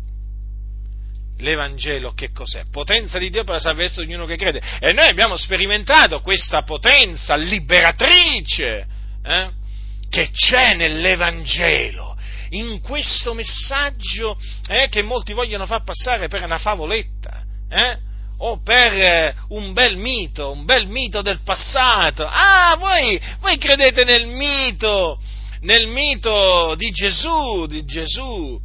[1.42, 2.64] l'Evangelo che cos'è?
[2.70, 4.62] Potenza di Dio per la salvezza di ognuno che crede.
[4.80, 8.86] E noi abbiamo sperimentato questa potenza liberatrice
[9.24, 9.50] eh,
[10.08, 12.16] che c'è nell'Evangelo
[12.50, 17.98] in questo messaggio eh, che molti vogliono far passare per una favoletta, eh?
[18.38, 22.26] o per eh, un bel mito, un bel mito del passato.
[22.26, 25.18] Ah, voi, voi credete nel mito,
[25.60, 28.60] nel mito di Gesù, di Gesù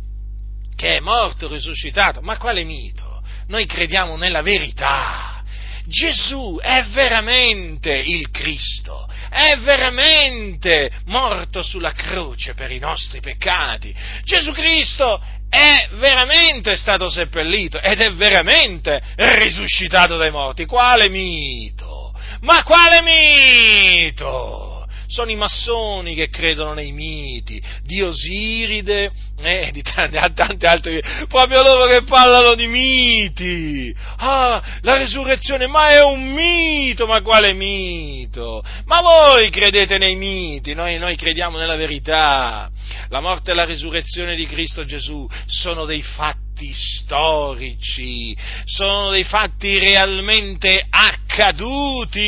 [0.77, 2.21] che è morto, risuscitato.
[2.21, 3.21] Ma quale mito?
[3.47, 5.43] Noi crediamo nella verità.
[5.85, 13.95] Gesù è veramente il Cristo, è veramente morto sulla croce per i nostri peccati.
[14.23, 20.65] Gesù Cristo è veramente stato seppellito ed è veramente risuscitato dai morti.
[20.65, 22.13] Quale mito?
[22.41, 24.66] Ma quale mito?
[25.07, 31.61] Sono i massoni che credono nei miti di Osiride e di tanti, tanti altri, proprio
[31.61, 33.95] loro che parlano di miti.
[34.17, 38.63] Ah, la resurrezione, ma è un mito, ma quale mito?
[38.85, 42.69] Ma voi credete nei miti, noi, noi crediamo nella verità.
[43.09, 49.77] La morte e la risurrezione di Cristo Gesù sono dei fatti storici, sono dei fatti
[49.77, 52.25] realmente accaduti,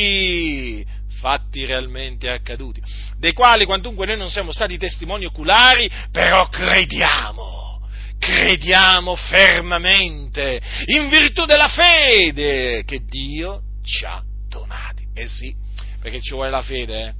[1.20, 2.80] fatti realmente accaduti,
[3.18, 7.86] dei quali quantunque noi non siamo stati testimoni oculari, però crediamo,
[8.18, 15.04] crediamo fermamente, in virtù della fede che Dio ci ha donati.
[15.14, 15.54] Eh sì,
[16.00, 17.14] perché ci vuole la fede, eh?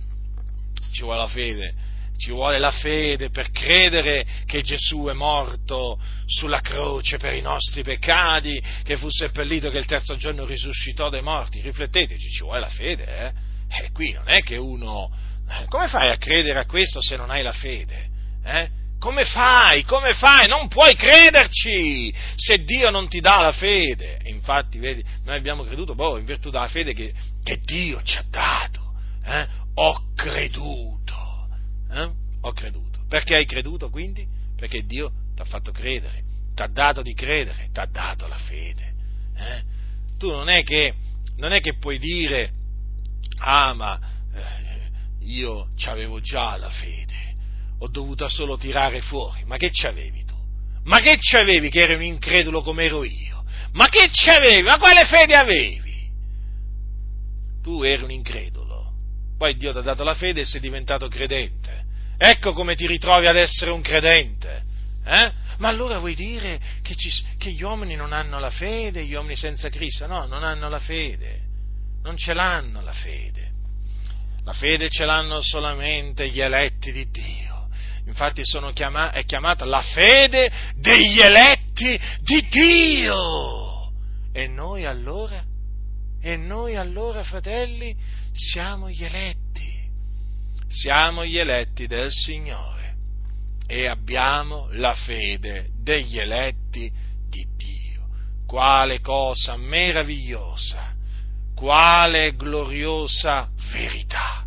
[0.92, 1.74] Ci vuole la fede
[2.20, 7.82] ci vuole la fede per credere che Gesù è morto sulla croce per i nostri
[7.82, 11.62] peccati, che fu seppellito, che il terzo giorno risuscitò dai morti.
[11.62, 13.32] Rifletteteci, ci vuole la fede, eh?
[13.70, 15.10] Eh, qui non è che uno...
[15.48, 18.08] Eh, come fai a credere a questo se non hai la fede?
[18.44, 18.68] Eh?
[18.98, 19.84] Come fai?
[19.84, 20.46] Come fai?
[20.46, 24.18] Non puoi crederci se Dio non ti dà la fede.
[24.24, 28.24] infatti, vedi, noi abbiamo creduto boh, in virtù della fede che, che Dio ci ha
[28.28, 28.92] dato.
[29.24, 29.46] Eh?
[29.74, 31.00] Ho creduto
[31.92, 32.10] eh?
[32.42, 33.00] Ho creduto.
[33.08, 34.26] Perché hai creduto quindi?
[34.56, 36.22] Perché Dio ti ha fatto credere,
[36.54, 38.94] ti ha dato di credere, ti ha dato la fede.
[39.36, 39.62] Eh?
[40.18, 40.94] Tu non è, che,
[41.36, 42.52] non è che puoi dire,
[43.40, 43.98] ah ma
[44.34, 47.34] eh, io avevo già la fede,
[47.78, 50.34] ho dovuto solo tirare fuori, ma che c'avevi tu?
[50.84, 53.44] Ma che c'avevi che eri un incredulo come ero io?
[53.72, 54.62] Ma che c'avevi?
[54.62, 56.08] Ma quale fede avevi?
[57.62, 58.92] Tu eri un incredulo,
[59.36, 61.84] poi Dio ti ha dato la fede e sei diventato credente.
[62.16, 64.64] Ecco come ti ritrovi ad essere un credente.
[65.04, 65.32] Eh?
[65.58, 69.36] Ma allora vuoi dire che, ci, che, gli uomini non hanno la fede, gli uomini
[69.36, 70.06] senza Cristo?
[70.06, 71.48] No, non hanno la fede,
[72.02, 73.48] non ce l'hanno la fede.
[74.44, 77.68] La fede ce l'hanno solamente gli eletti di Dio.
[78.06, 83.92] Infatti chiama, è chiamata la fede degli eletti di Dio.
[84.32, 85.44] E noi allora?
[86.22, 87.94] E noi allora, fratelli,
[88.32, 89.50] siamo gli eletti
[90.70, 92.94] siamo gli eletti del Signore
[93.66, 96.90] e abbiamo la fede degli eletti
[97.28, 98.06] di Dio.
[98.46, 100.94] Quale cosa meravigliosa,
[101.60, 104.46] quale gloriosa verità.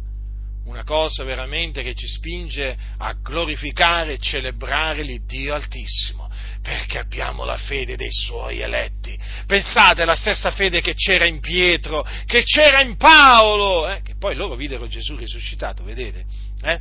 [0.66, 6.28] Una cosa veramente che ci spinge a glorificare e celebrare l'Iddio Altissimo,
[6.64, 9.16] perché abbiamo la fede dei suoi eletti.
[9.46, 14.02] Pensate alla stessa fede che c'era in Pietro, che c'era in Paolo, eh?
[14.02, 16.26] che poi loro videro Gesù risuscitato, vedete?
[16.64, 16.80] Eh?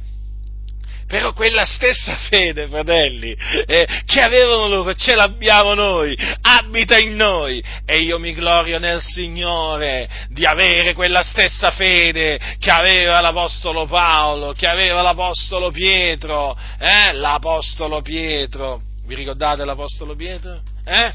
[1.06, 3.36] Però quella stessa fede, fratelli,
[3.66, 9.00] eh, che avevano loro, ce l'abbiamo noi, abita in noi e io mi glorio nel
[9.00, 17.12] Signore di avere quella stessa fede che aveva l'Apostolo Paolo, che aveva l'Apostolo Pietro, eh?
[17.12, 18.80] l'Apostolo Pietro.
[19.06, 20.60] Vi ricordate l'Apostolo Pietro?
[20.84, 21.12] Eh?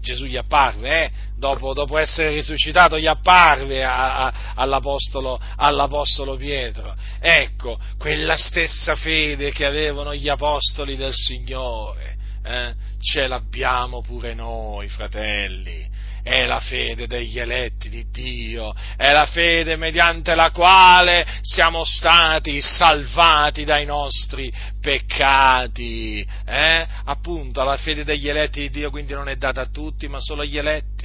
[0.00, 1.10] Gesù gli apparve, eh?
[1.40, 6.94] Dopo, dopo, essere risuscitato, gli apparve a, a, all'apostolo, all'apostolo, Pietro.
[7.18, 12.74] Ecco, quella stessa fede che avevano gli apostoli del Signore, eh?
[13.00, 15.88] ce l'abbiamo pure noi, fratelli
[16.22, 22.60] è la fede degli eletti di Dio, è la fede mediante la quale siamo stati
[22.60, 26.26] salvati dai nostri peccati.
[26.46, 26.86] Eh?
[27.04, 30.42] Appunto, la fede degli eletti di Dio quindi non è data a tutti, ma solo
[30.42, 30.99] agli eletti.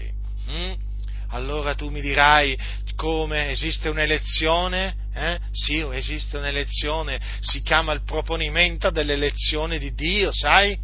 [0.49, 0.73] Mm?
[1.29, 2.58] Allora tu mi dirai
[2.95, 4.95] come esiste un'elezione?
[5.13, 5.39] Eh?
[5.51, 10.77] Sì, esiste un'elezione, si chiama il proponimento dell'elezione di Dio, sai?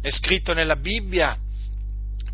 [0.00, 1.38] È scritto nella Bibbia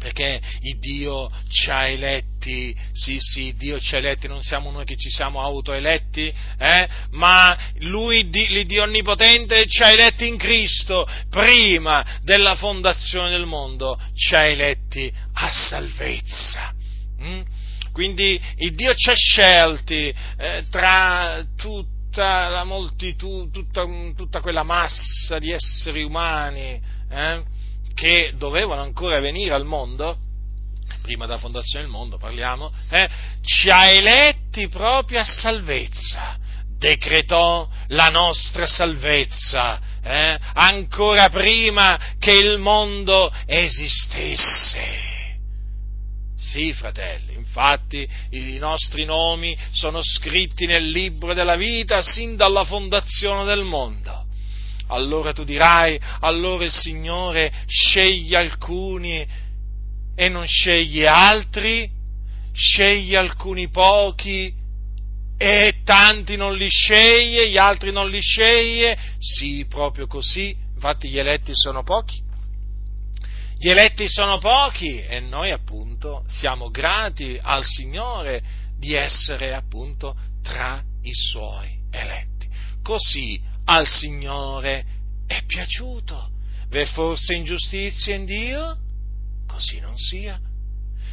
[0.01, 0.41] perché
[0.79, 5.11] Dio ci ha eletti, sì sì, Dio ci ha eletti, non siamo noi che ci
[5.11, 6.89] siamo autoeletti, eh?
[7.11, 14.35] ma Lui, l'Iddio Onnipotente, ci ha eletti in Cristo, prima della fondazione del mondo, ci
[14.35, 16.75] ha eletti a salvezza.
[17.23, 17.41] Mm?
[17.93, 18.41] Quindi
[18.73, 23.85] Dio ci ha scelti eh, tra tutta la moltitudine, tutta,
[24.17, 27.59] tutta, quella massa di esseri umani, eh?
[27.95, 30.17] Che dovevano ancora venire al mondo,
[31.03, 33.09] prima della fondazione del mondo parliamo, eh,
[33.43, 36.39] ci ha eletti proprio a salvezza,
[36.79, 45.09] decretò la nostra salvezza, eh, ancora prima che il mondo esistesse.
[46.37, 53.45] Sì, fratelli, infatti i nostri nomi sono scritti nel libro della vita sin dalla fondazione
[53.45, 54.29] del mondo
[54.91, 59.27] allora tu dirai, allora il Signore sceglie alcuni
[60.15, 61.89] e non sceglie altri,
[62.53, 64.53] sceglie alcuni pochi
[65.39, 68.99] e tanti non li sceglie, gli altri non li sceglie.
[69.19, 72.29] Sì, proprio così, infatti gli eletti sono pochi.
[73.57, 78.43] Gli eletti sono pochi e noi appunto siamo grati al Signore
[78.79, 82.49] di essere appunto tra i suoi eletti.
[82.83, 83.41] Così
[83.71, 84.85] al Signore
[85.29, 86.31] è piaciuto.
[86.69, 88.77] V'è forse ingiustizia in Dio?
[89.47, 90.39] Così non sia.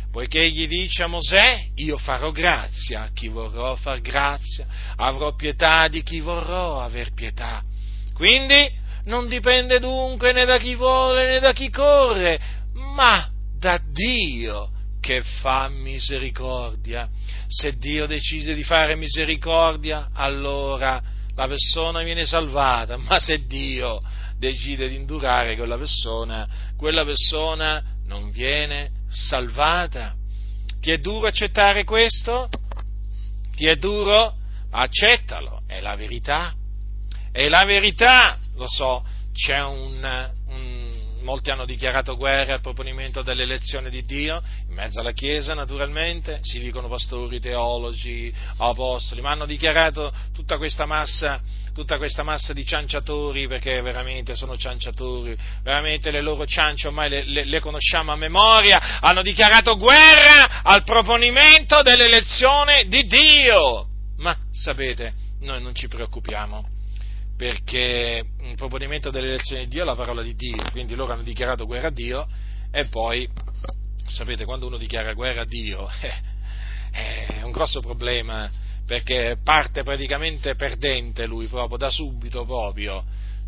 [0.10, 5.88] poiché gli dice a Mosè, io farò grazia a chi vorrò far grazia, avrò pietà
[5.90, 7.62] di chi vorrò aver pietà.
[8.14, 8.72] Quindi
[9.04, 12.40] non dipende dunque né da chi vuole né da chi corre,
[12.74, 13.30] ma
[13.60, 17.08] da Dio che fa misericordia.
[17.48, 24.02] Se Dio decide di fare misericordia, allora la persona viene salvata, ma se Dio
[24.38, 30.16] decide di indurare quella persona, quella persona non viene salvata.
[30.80, 32.50] Ti è duro accettare questo?
[33.56, 34.36] Ti è duro?
[34.72, 36.54] Accettalo, è la verità.
[37.32, 40.32] È la verità, lo so, c'è un,
[41.28, 46.58] molti hanno dichiarato guerra al proponimento dell'elezione di Dio, in mezzo alla Chiesa naturalmente, si
[46.58, 51.42] dicono pastori, teologi, apostoli, ma hanno dichiarato tutta questa massa,
[51.74, 57.24] tutta questa massa di cianciatori, perché veramente sono cianciatori, veramente le loro ciance ormai le,
[57.26, 63.88] le, le conosciamo a memoria, hanno dichiarato guerra al proponimento dell'elezione di Dio.
[64.20, 66.77] Ma sapete, noi non ci preoccupiamo
[67.38, 71.66] perché il proponimento dell'elezione di Dio è la parola di Dio, quindi loro hanno dichiarato
[71.66, 72.28] guerra a Dio
[72.72, 73.30] e poi,
[74.08, 75.88] sapete, quando uno dichiara guerra a Dio
[76.92, 78.50] eh, è un grosso problema
[78.88, 83.04] perché parte praticamente perdente lui proprio, da subito proprio,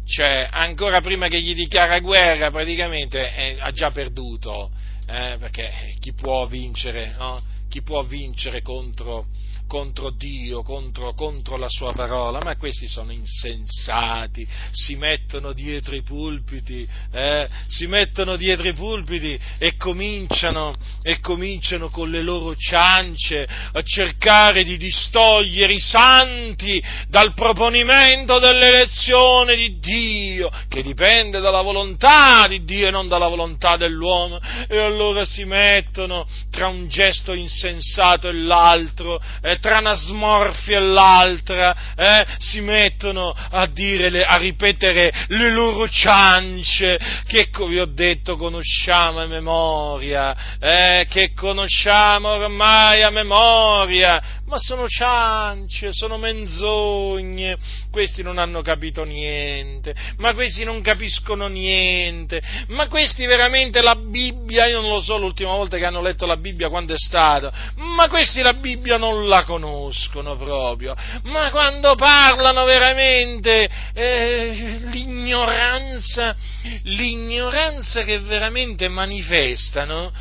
[0.06, 4.70] cioè ancora prima che gli dichiara guerra praticamente eh, ha già perduto,
[5.08, 7.42] eh, perché chi può vincere, no?
[7.70, 9.28] chi può vincere contro
[9.70, 16.02] contro Dio, contro, contro, la sua parola, ma questi sono insensati, si mettono dietro i
[16.02, 23.48] pulpiti, eh, si mettono dietro i pulpiti e cominciano, e cominciano con le loro ciance
[23.72, 32.48] a cercare di distogliere i santi dal proponimento dell'elezione di Dio, che dipende dalla volontà
[32.48, 38.30] di Dio e non dalla volontà dell'uomo, e allora si mettono tra un gesto insensato
[38.30, 43.68] e l'altro, eh, tra una smorfia e l'altra, eh, si mettono a
[44.10, 51.34] le, a ripetere le loro ciance, che vi ho detto conosciamo a memoria, eh, che
[51.34, 57.56] conosciamo ormai a memoria, ma sono ciance, sono menzogne,
[57.92, 64.66] questi non hanno capito niente, ma questi non capiscono niente, ma questi veramente la Bibbia,
[64.66, 68.10] io non lo so l'ultima volta che hanno letto la Bibbia quando è stata, ma
[68.10, 76.36] questi la Bibbia non la conoscono proprio, ma quando parlano veramente eh, l'ignoranza,
[76.84, 80.12] l'ignoranza che veramente manifestano,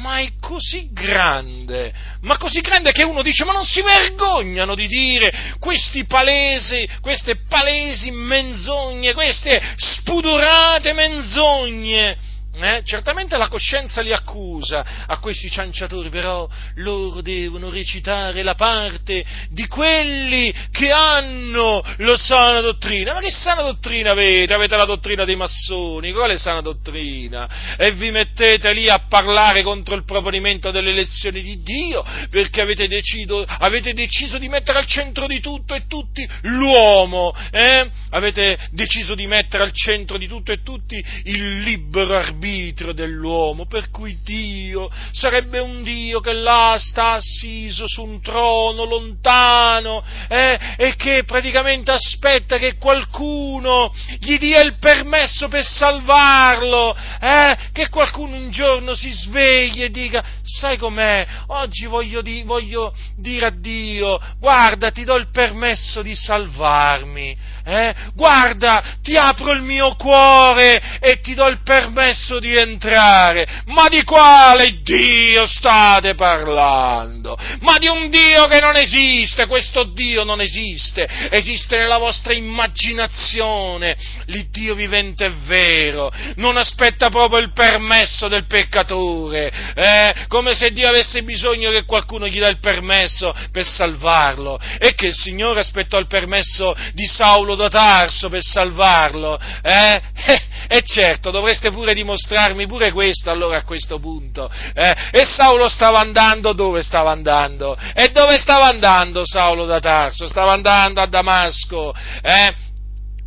[0.00, 4.86] ma è così grande, ma così grande che uno dice, ma non si vergognano di
[4.86, 12.82] dire questi palesi, queste palesi menzogne, queste spudorate menzogne eh?
[12.84, 16.46] Certamente la coscienza li accusa a questi cianciatori, però
[16.76, 23.14] loro devono recitare la parte di quelli che hanno la sana dottrina.
[23.14, 24.52] Ma che sana dottrina avete?
[24.52, 27.76] Avete la dottrina dei massoni, quale sana dottrina?
[27.78, 32.86] E vi mettete lì a parlare contro il proponimento delle elezioni di Dio perché avete
[32.86, 37.90] deciso, avete deciso di mettere al centro di tutto e tutti l'uomo, eh?
[38.10, 43.66] avete deciso di mettere al centro di tutto e tutti il libero arbitrio arbitrio dell'uomo,
[43.66, 50.58] per cui Dio sarebbe un Dio che là sta assiso su un trono lontano eh,
[50.76, 58.34] e che praticamente aspetta che qualcuno gli dia il permesso per salvarlo, eh, che qualcuno
[58.34, 64.20] un giorno si svegli e dica, sai com'è, oggi voglio, di, voglio dire a Dio,
[64.40, 67.94] guarda, ti do il permesso di salvarmi eh?
[68.14, 73.62] guarda, ti apro il mio cuore e ti do il permesso di entrare.
[73.66, 77.36] Ma di quale Dio state parlando?
[77.60, 83.96] Ma di un Dio che non esiste, questo Dio non esiste, esiste nella vostra immaginazione.
[84.26, 90.14] L'Iddio vivente è vero, non aspetta proprio il permesso del peccatore, eh?
[90.28, 95.08] come se Dio avesse bisogno che qualcuno gli dà il permesso per salvarlo e che
[95.08, 100.00] il Signore aspettò il permesso di Saulo Saulo da Tarso per salvarlo, eh?
[100.72, 104.50] E certo, dovreste pure dimostrarmi pure questo allora a questo punto.
[104.72, 104.94] Eh?
[105.10, 107.76] E Saulo stava andando dove stava andando?
[107.92, 110.26] E dove stava andando Saulo da Tarso?
[110.28, 111.92] Stava andando a Damasco,
[112.22, 112.54] eh?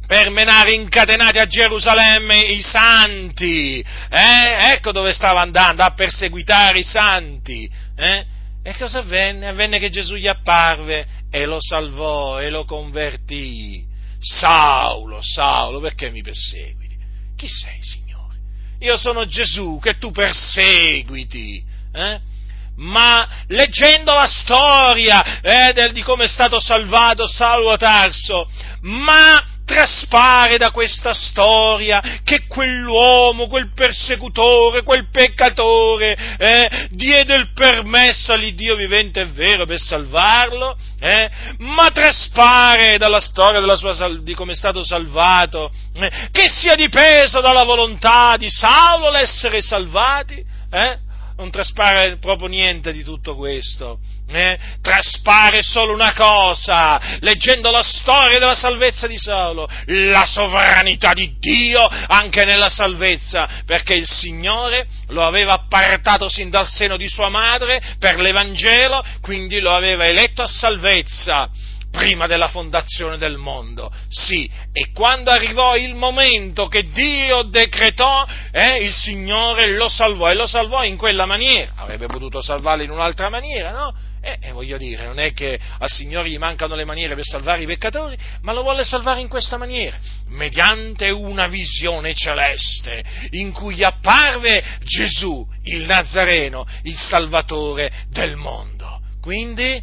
[0.07, 3.79] per menare incatenati a Gerusalemme i santi.
[4.09, 4.71] Eh?
[4.71, 7.69] Ecco dove stava andando, a perseguitare i santi.
[7.95, 8.25] Eh?
[8.63, 9.49] E cosa avvenne?
[9.49, 13.84] Avvenne che Gesù gli apparve e lo salvò e lo convertì.
[14.25, 16.97] Saulo, Saulo, perché mi perseguiti?
[17.37, 18.37] Chi sei, Signore?
[18.79, 21.63] Io sono Gesù che tu perseguiti.
[21.93, 22.33] Eh?
[22.77, 28.49] ma leggendo la storia eh, del, di come è stato salvato Saulo Tarso,
[28.81, 38.31] ma traspare da questa storia che quell'uomo, quel persecutore, quel peccatore eh, diede il permesso
[38.31, 44.55] all'Iddio vivente e vero per salvarlo, eh, ma traspare dalla storia sua, di come è
[44.55, 50.99] stato salvato, eh, che sia dipeso dalla volontà di Saulo l'essere salvati, eh?
[51.37, 53.99] non traspare proprio niente di tutto questo.
[54.27, 54.57] Eh?
[54.81, 61.87] Traspare solo una cosa, leggendo la storia della salvezza di Saulo, la sovranità di Dio
[62.07, 67.81] anche nella salvezza, perché il Signore lo aveva appartato sin dal seno di sua madre
[67.99, 71.49] per l'Evangelo, quindi lo aveva eletto a salvezza
[71.95, 73.91] prima della fondazione del mondo.
[74.09, 80.35] Sì, e quando arrivò il momento che Dio decretò, eh, il Signore lo salvò e
[80.35, 81.71] lo salvò in quella maniera.
[81.77, 83.95] Avrebbe potuto salvarlo in un'altra maniera, no?
[84.25, 87.61] E, e, voglio dire, non è che al Signore gli mancano le maniere per salvare
[87.61, 89.99] i peccatori, ma lo vuole salvare in questa maniera,
[90.29, 98.99] mediante una visione celeste, in cui apparve Gesù, il Nazareno, il Salvatore del mondo.
[99.21, 99.79] Quindi,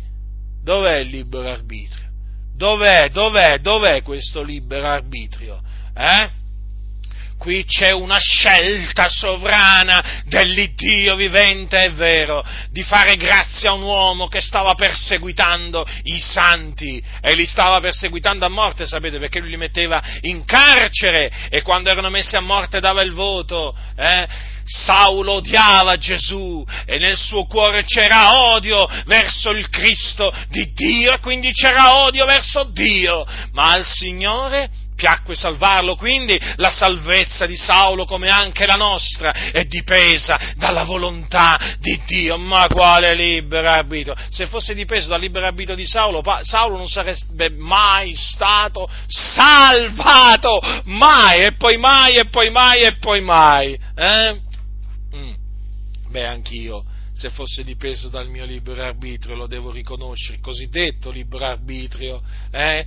[0.61, 2.09] dov'è il libero arbitrio?
[2.57, 5.63] Dov'è, dov'è, dov'è questo libero arbitrio?
[5.95, 6.42] Eh?
[7.43, 14.29] Qui c'è una scelta sovrana dell'Iddio vivente, è vero, di fare grazia a un uomo
[14.29, 19.57] che stava perseguitando i santi e li stava perseguitando a morte, sapete, perché lui li
[19.57, 23.77] metteva in carcere e quando erano messi a morte dava il voto.
[23.97, 24.29] Eh?
[24.63, 31.19] Saulo odiava Gesù e nel suo cuore c'era odio verso il Cristo di Dio e
[31.19, 38.05] quindi c'era odio verso Dio, ma al Signore piacque salvarlo, quindi la salvezza di Saulo
[38.05, 44.15] come anche la nostra è dipesa dalla volontà di Dio, ma quale libero arbitrio?
[44.31, 51.41] Se fosse dipeso dal libero arbitrio di Saulo, Saulo non sarebbe mai stato salvato, mai,
[51.41, 53.79] e poi mai, e poi mai, e poi mai.
[53.95, 54.41] Eh?
[55.17, 55.33] Mm.
[56.11, 62.23] Beh, anch'io, se fosse dipeso dal mio libero arbitrio, lo devo riconoscere, cosiddetto libero arbitrio,
[62.51, 62.87] eh?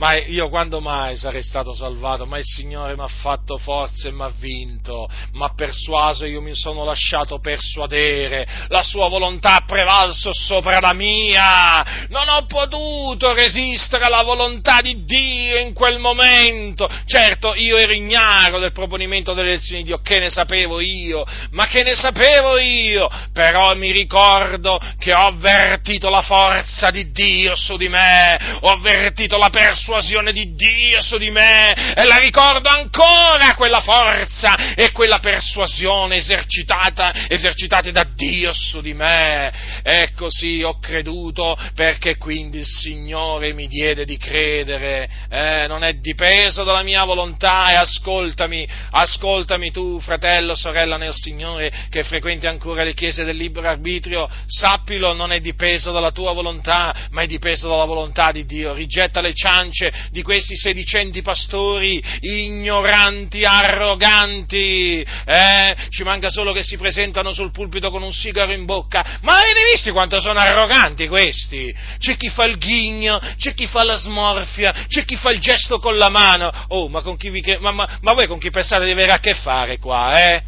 [0.00, 2.24] Ma io quando mai sarei stato salvato?
[2.24, 6.40] Ma il Signore mi ha fatto forza e mi ha vinto, mi ha persuaso, io
[6.40, 13.34] mi sono lasciato persuadere, la sua volontà ha prevalso sopra la mia, non ho potuto
[13.34, 16.88] resistere alla volontà di Dio in quel momento.
[17.04, 21.66] Certo, io ero ignaro del proponimento delle elezioni di Dio, che ne sapevo io, ma
[21.66, 27.76] che ne sapevo io, però mi ricordo che ho avvertito la forza di Dio su
[27.76, 32.68] di me, ho avvertito la persuasione persuasione di Dio su di me e la ricordo
[32.68, 39.52] ancora quella forza e quella persuasione esercitata, esercitate da Dio su di me.
[39.82, 45.94] E così ho creduto perché quindi il Signore mi diede di credere, eh, non è
[45.94, 52.84] dipeso dalla mia volontà e ascoltami, ascoltami tu fratello, sorella nel Signore che frequenti ancora
[52.84, 57.68] le chiese del libero arbitrio, sappilo, non è dipeso dalla tua volontà, ma è dipeso
[57.68, 58.72] dalla volontà di Dio.
[58.72, 65.76] Rigetta le ciance ciance di questi sedicenti pastori ignoranti, arroganti, eh?
[65.88, 69.64] ci manca solo che si presentano sul pulpito con un sigaro in bocca, ma avete
[69.70, 71.74] visto quanto sono arroganti questi?
[71.98, 75.78] C'è chi fa il ghigno, c'è chi fa la smorfia, c'è chi fa il gesto
[75.78, 79.12] con la mano, oh, ma, vi, ma, ma, ma voi con chi pensate di avere
[79.12, 80.42] a che fare qua, eh?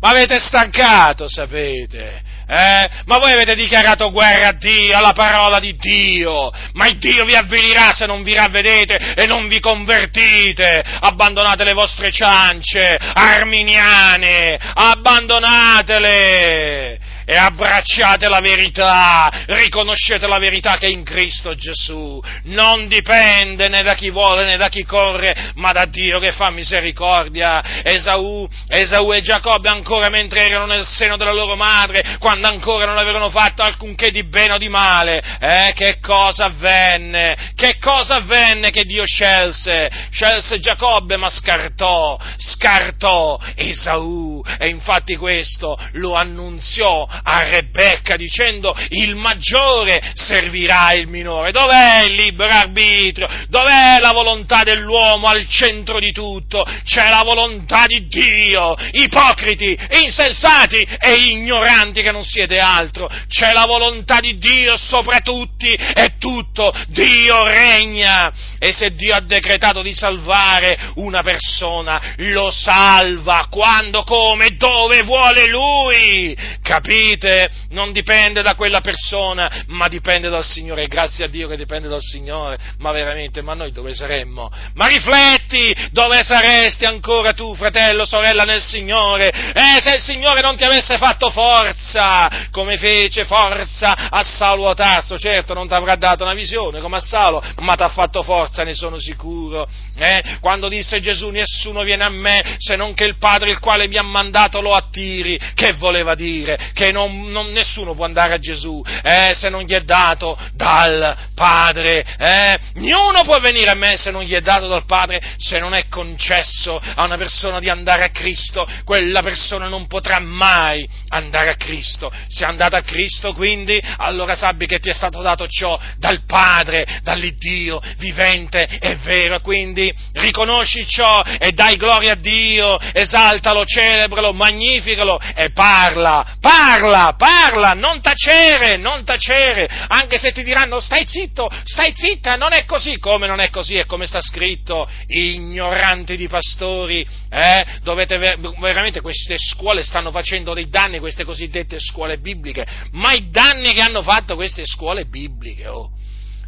[0.00, 2.22] Ma avete stancato, sapete?
[2.50, 2.88] Eh?
[3.04, 7.34] Ma voi avete dichiarato guerra a Dio, alla parola di Dio, ma il Dio vi
[7.34, 17.07] avvenirà se non vi ravvedete e non vi convertite, abbandonate le vostre ciance arminiane, abbandonatele
[17.28, 23.82] e abbracciate la verità, riconoscete la verità che è in Cristo Gesù non dipende né
[23.82, 27.82] da chi vuole né da chi corre, ma da Dio che fa misericordia.
[27.82, 32.96] Esaù, Esaù e Giacobbe ancora mentre erano nel seno della loro madre, quando ancora non
[32.96, 37.52] avevano fatto alcunché di bene o di male, eh, che cosa avvenne?
[37.54, 39.90] Che cosa avvenne che Dio scelse?
[40.10, 49.14] Scelse Giacobbe ma scartò, scartò Esaù e infatti questo lo annunziò a Rebecca dicendo il
[49.16, 51.52] maggiore servirà il minore.
[51.52, 53.28] Dov'è il libero arbitrio?
[53.48, 56.64] Dov'è la volontà dell'uomo al centro di tutto?
[56.84, 63.08] C'è la volontà di Dio, ipocriti, insensati e ignoranti che non siete altro.
[63.28, 66.72] C'è la volontà di Dio sopra tutti e tutto.
[66.88, 74.56] Dio regna e se Dio ha decretato di salvare una persona, lo salva quando, come,
[74.56, 76.36] dove vuole Lui.
[76.62, 77.07] Capite?
[77.08, 77.48] Capite?
[77.70, 80.86] Non dipende da quella persona, ma dipende dal Signore.
[80.86, 82.58] Grazie a Dio che dipende dal Signore.
[82.78, 84.50] Ma veramente, ma noi dove saremmo?
[84.74, 89.30] Ma rifletti, dove saresti ancora tu, fratello, sorella nel Signore?
[89.30, 94.74] Eh, se il Signore non ti avesse fatto forza, come fece forza a Saulo a
[94.74, 98.22] Tarso, certo non ti avrà dato una visione come a Saulo, ma ti ha fatto
[98.22, 99.68] forza, ne sono sicuro.
[99.96, 100.36] Eh?
[100.40, 103.96] Quando disse Gesù, nessuno viene a me se non che il Padre il quale mi
[103.96, 106.70] ha mandato lo attiri, che voleva dire?
[106.72, 111.16] Che non, non, nessuno può andare a Gesù eh, se non gli è dato dal
[111.34, 112.04] Padre.
[112.18, 112.58] Eh?
[112.74, 115.88] Niuno può venire a me se non gli è dato dal Padre, se non è
[115.88, 121.56] concesso a una persona di andare a Cristo, quella persona non potrà mai andare a
[121.56, 122.10] Cristo.
[122.28, 126.24] Se è andata a Cristo, quindi, allora sappi che ti è stato dato ciò dal
[126.26, 129.40] Padre, dall'Iddio vivente e vero.
[129.40, 137.72] Quindi riconosci ciò e dai gloria a Dio, esaltalo, celebralo, magnificalo e parla, parla, parla,
[137.74, 142.98] non tacere, non tacere, anche se ti diranno stai zitto, stai zitta, non è così,
[142.98, 147.66] come non è così, è come sta scritto, ignoranti di pastori, eh?
[147.82, 148.18] dovete
[148.58, 153.80] veramente queste scuole stanno facendo dei danni, queste cosiddette scuole bibliche, ma i danni che
[153.80, 155.90] hanno fatto queste scuole bibliche, oh.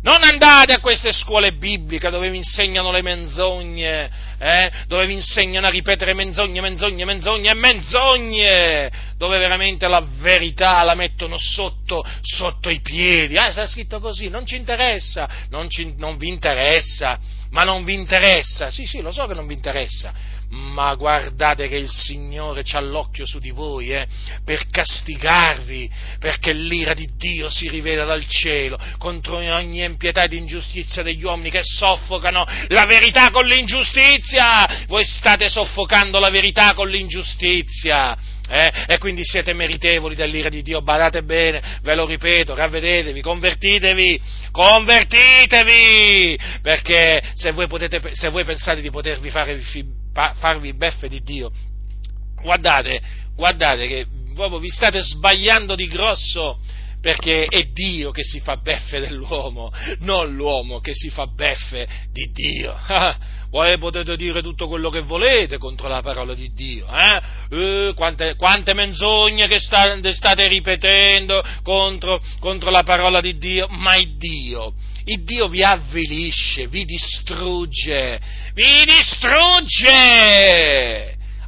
[0.02, 4.70] Non andate a queste scuole bibliche dove vi insegnano le menzogne, eh?
[4.86, 10.94] dove vi insegnano a ripetere menzogne, menzogne, menzogne e menzogne, dove veramente la verità la
[10.94, 13.36] mettono sotto, sotto i piedi.
[13.36, 17.18] Ah, sta scritto così, non ci interessa, non, ci, non vi interessa,
[17.50, 18.70] ma non vi interessa.
[18.70, 20.14] Sì, sì, lo so che non vi interessa,
[20.50, 24.06] ma guardate che il Signore ha l'occhio su di voi eh,
[24.44, 31.02] per castigarvi, perché l'ira di Dio si rivela dal cielo contro ogni impietà ed ingiustizia
[31.02, 34.84] degli uomini che soffocano la verità con l'ingiustizia.
[34.86, 38.16] Voi state soffocando la verità con l'ingiustizia.
[38.48, 38.72] Eh?
[38.88, 44.20] E quindi siete meritevoli dell'ira di Dio, badate bene, ve lo ripeto, ravvedetevi, convertitevi,
[44.50, 49.54] convertitevi, perché se voi, potete, se voi pensate di potervi fare
[50.12, 51.50] farvi beffe di Dio.
[52.42, 53.00] Guardate,
[53.34, 56.58] guardate che proprio vi state sbagliando di grosso
[57.00, 62.30] perché è Dio che si fa beffe dell'uomo, non l'uomo che si fa beffe di
[62.32, 62.76] Dio.
[63.50, 67.20] Voi potete dire tutto quello che volete contro la parola di Dio, eh?
[67.50, 73.96] Eh, quante, quante, menzogne che state, state ripetendo contro, contro, la parola di Dio, ma
[73.96, 74.74] il Dio,
[75.06, 78.20] il Dio vi avvilisce, vi distrugge,
[78.54, 80.38] vi distrugge!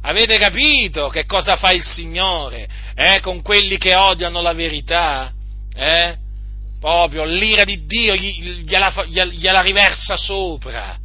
[0.01, 5.31] Avete capito che cosa fa il Signore eh, con quelli che odiano la verità?
[5.75, 6.17] Eh?
[6.79, 10.97] Proprio l'ira di Dio gliela, gliela riversa sopra.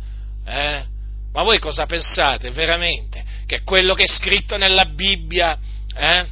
[0.44, 0.84] Eh?
[1.32, 3.24] Ma voi cosa pensate veramente?
[3.46, 5.58] Che quello che è scritto nella Bibbia,
[5.94, 6.26] eh?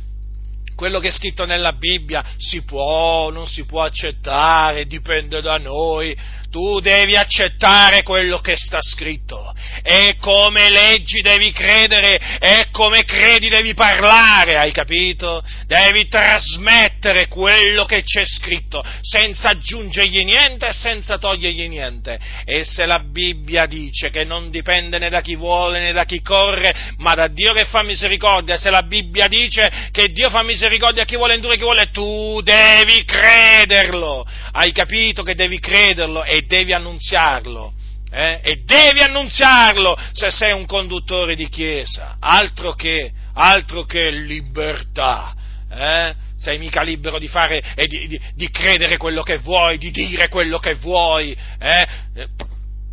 [0.75, 6.17] quello che è scritto nella Bibbia si può, non si può accettare, dipende da noi,
[6.57, 13.51] tu devi accettare quello che sta scritto e come leggi devi credere e come credi
[13.51, 15.45] devi parlare, hai capito?
[15.67, 22.19] Devi trasmettere quello che c'è scritto senza aggiungergli niente e senza togliergli niente.
[22.47, 26.23] E se la Bibbia dice che non dipende né da chi vuole né da chi
[26.23, 31.03] corre, ma da Dio che fa misericordia, se la Bibbia dice che Dio fa misericordia
[31.03, 34.27] a chi vuole indurre chi vuole, tu devi crederlo.
[34.53, 37.75] Hai capito che devi crederlo e devi annunziarlo.
[38.11, 38.41] Eh?
[38.43, 45.35] E devi annunziarlo se sei un conduttore di chiesa, altro che, altro che libertà.
[45.71, 46.15] Eh?
[46.39, 50.29] Sei mica libero di fare e di, di, di, credere quello che vuoi, di dire
[50.29, 51.37] quello che vuoi.
[51.59, 51.87] Eh?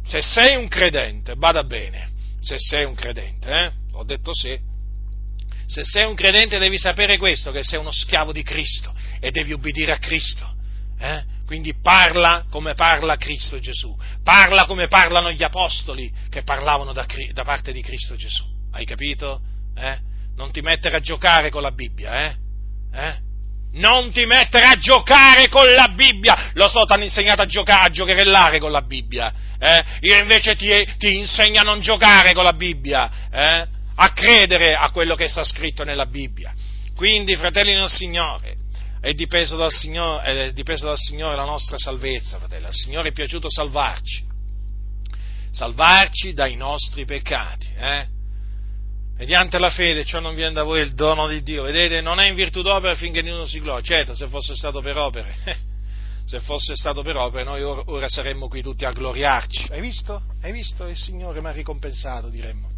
[0.03, 3.71] Se sei un credente, bada bene, se sei un credente, eh?
[3.93, 4.57] ho detto sì,
[5.67, 9.53] se sei un credente devi sapere questo, che sei uno schiavo di Cristo e devi
[9.53, 10.53] ubbidire a Cristo.
[10.99, 11.23] Eh?
[11.53, 17.43] Quindi parla come parla Cristo Gesù, parla come parlano gli apostoli che parlavano da, da
[17.43, 18.43] parte di Cristo Gesù.
[18.71, 19.39] Hai capito?
[19.77, 19.99] Eh?
[20.35, 22.35] Non ti mettere a giocare con la Bibbia, eh?
[22.91, 23.17] eh?
[23.73, 26.49] Non ti mettere a giocare con la Bibbia!
[26.55, 29.31] Lo so, ti hanno insegnato a giocare, a giocherellare con la Bibbia.
[29.59, 29.83] Eh?
[29.99, 33.67] Io invece ti, ti, insegno a non giocare con la Bibbia, eh?
[33.93, 36.51] a credere a quello che sta scritto nella Bibbia.
[36.95, 38.55] Quindi, fratelli del Signore,
[39.03, 42.67] è dipeso dal dal Signore la nostra salvezza, fratello.
[42.67, 44.25] Al Signore è piaciuto salvarci,
[45.51, 48.07] salvarci dai nostri peccati, eh?
[49.17, 51.63] Mediante la fede, ciò non viene da voi il dono di Dio.
[51.63, 53.83] Vedete, non è in virtù d'opera finché nessuno si gloria.
[53.83, 55.35] Certo, se fosse stato per opere,
[56.23, 59.67] se fosse stato per opere, noi ora saremmo qui tutti a gloriarci.
[59.69, 60.21] Hai visto?
[60.41, 60.87] Hai visto?
[60.87, 62.72] Il Signore mi ha ricompensato, diremmo.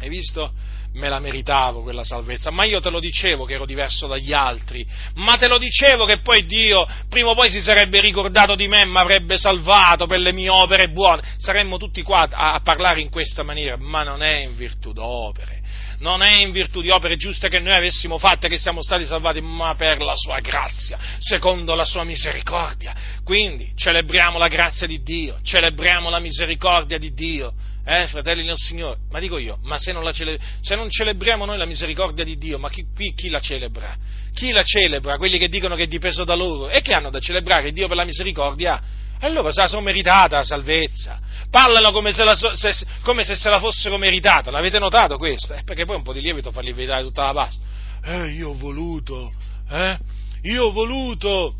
[0.00, 0.52] Hai visto?
[0.94, 4.86] Me la meritavo quella salvezza, ma io te lo dicevo che ero diverso dagli altri,
[5.14, 8.82] ma te lo dicevo che poi Dio prima o poi si sarebbe ricordato di me
[8.82, 11.22] e mi avrebbe salvato per le mie opere buone.
[11.36, 15.62] Saremmo tutti qua a, a parlare in questa maniera, ma non è in virtù d'opere
[16.04, 19.40] non è in virtù di opere giuste che noi avessimo fatte che siamo stati salvati,
[19.40, 22.94] ma per la sua grazia, secondo la sua misericordia.
[23.24, 27.52] Quindi celebriamo la grazia di Dio, celebriamo la misericordia di Dio.
[27.86, 31.58] Eh, fratelli nel Signore, ma dico io, ma se non, cele- se non celebriamo noi
[31.58, 33.94] la misericordia di Dio, ma chi, qui chi la celebra?
[34.32, 35.18] Chi la celebra?
[35.18, 37.96] Quelli che dicono che è dipeso da loro e che hanno da celebrare Dio per
[37.96, 38.82] la misericordia?
[39.20, 41.20] Loro se la sono meritata la salvezza.
[41.50, 44.50] Parlano come se, la, se, come se, se la fossero meritata.
[44.50, 45.54] L'avete notato questo?
[45.54, 47.62] Eh, perché poi un po' di lievito fa lievitare tutta la pasta.
[48.02, 49.32] Eh, io ho voluto,
[49.70, 49.98] eh?
[50.42, 51.54] Io ho voluto.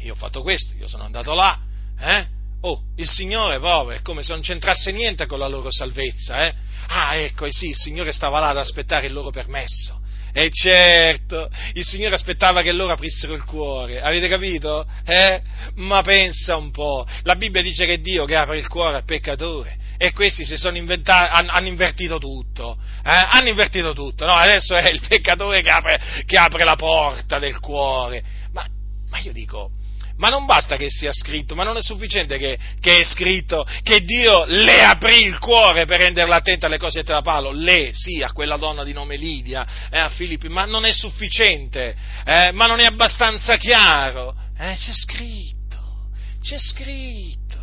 [0.00, 1.58] Io ho fatto questo, io sono andato là,
[1.98, 2.26] eh?
[2.68, 6.54] Oh, il Signore proprio è come se non c'entrasse niente con la loro salvezza, eh?
[6.88, 10.00] Ah, ecco, eh sì, il Signore stava là ad aspettare il loro permesso.
[10.32, 14.84] E certo, il Signore aspettava che loro aprissero il cuore, avete capito?
[15.04, 15.40] Eh?
[15.76, 19.78] Ma pensa un po', la Bibbia dice che Dio che apre il cuore al peccatore
[19.96, 23.10] e questi si sono inventati, hanno, hanno invertito tutto, eh?
[23.10, 24.32] hanno invertito tutto, no?
[24.32, 28.24] Adesso è il peccatore che apre, che apre la porta del cuore.
[28.52, 28.66] Ma,
[29.08, 29.70] ma io dico,
[30.16, 34.00] ma non basta che sia scritto, ma non è sufficiente che, che, è scritto che
[34.02, 38.32] Dio le aprì il cuore per renderla attenta alle cose da Paolo, le, sì, a
[38.32, 41.94] quella donna di nome Lidia, eh, a Filippi, ma non è sufficiente,
[42.24, 46.08] eh, ma non è abbastanza chiaro, eh, c'è scritto,
[46.42, 47.60] c'è scritto,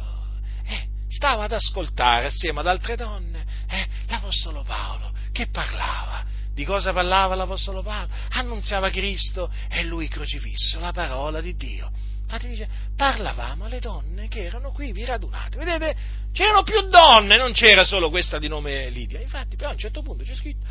[0.68, 6.24] eh, stava ad ascoltare assieme ad altre donne, eh, l'Apostolo Paolo, che parlava,
[6.54, 8.10] di cosa parlava l'Apostolo Paolo?
[8.30, 11.92] Annunziava Cristo e lui crocifisso, la parola di Dio.
[12.34, 12.68] Infatti dice,
[12.98, 15.56] parlavamo alle donne che erano qui vi radunate.
[15.56, 15.96] Vedete,
[16.34, 19.20] c'erano più donne, non c'era solo questa di nome Lidia.
[19.20, 20.66] Infatti, però a un certo punto c'è scritto,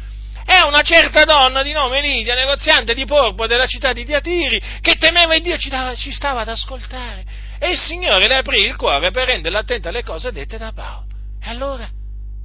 [0.44, 4.96] è una certa donna di nome Lidia, negoziante di porpo della città di Diatiri, che
[4.96, 7.22] temeva Dio ci, dava, ci stava ad ascoltare.
[7.60, 11.06] E il Signore le aprì il cuore per renderla attenta alle cose dette da Paolo.
[11.40, 11.88] E allora,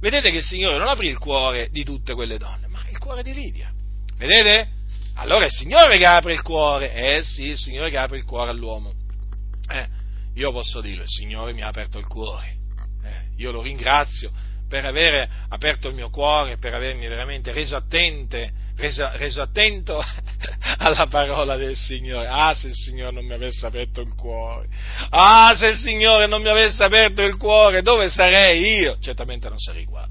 [0.00, 3.24] vedete che il Signore non aprì il cuore di tutte quelle donne, ma il cuore
[3.24, 3.68] di Lidia.
[4.16, 4.76] Vedete?
[5.16, 6.92] Allora è il Signore che apre il cuore.
[6.92, 8.92] Eh sì, il Signore che apre il cuore all'uomo
[9.68, 9.88] eh,
[10.34, 12.56] io posso dirlo, il Signore mi ha aperto il cuore,
[13.04, 14.30] eh, io lo ringrazio
[14.68, 19.98] per aver aperto il mio cuore, per avermi veramente reso, attente, reso, reso attento
[20.78, 22.26] alla parola del Signore.
[22.28, 24.68] Ah, se il Signore non mi avesse aperto il cuore,
[25.10, 28.98] ah, se il Signore non mi avesse aperto il cuore, dove sarei io?
[29.00, 30.06] Certamente non sarei qua.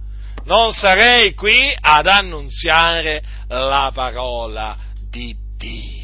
[0.46, 4.76] Non sarei qui ad annunziare la parola
[5.10, 5.97] di Dio.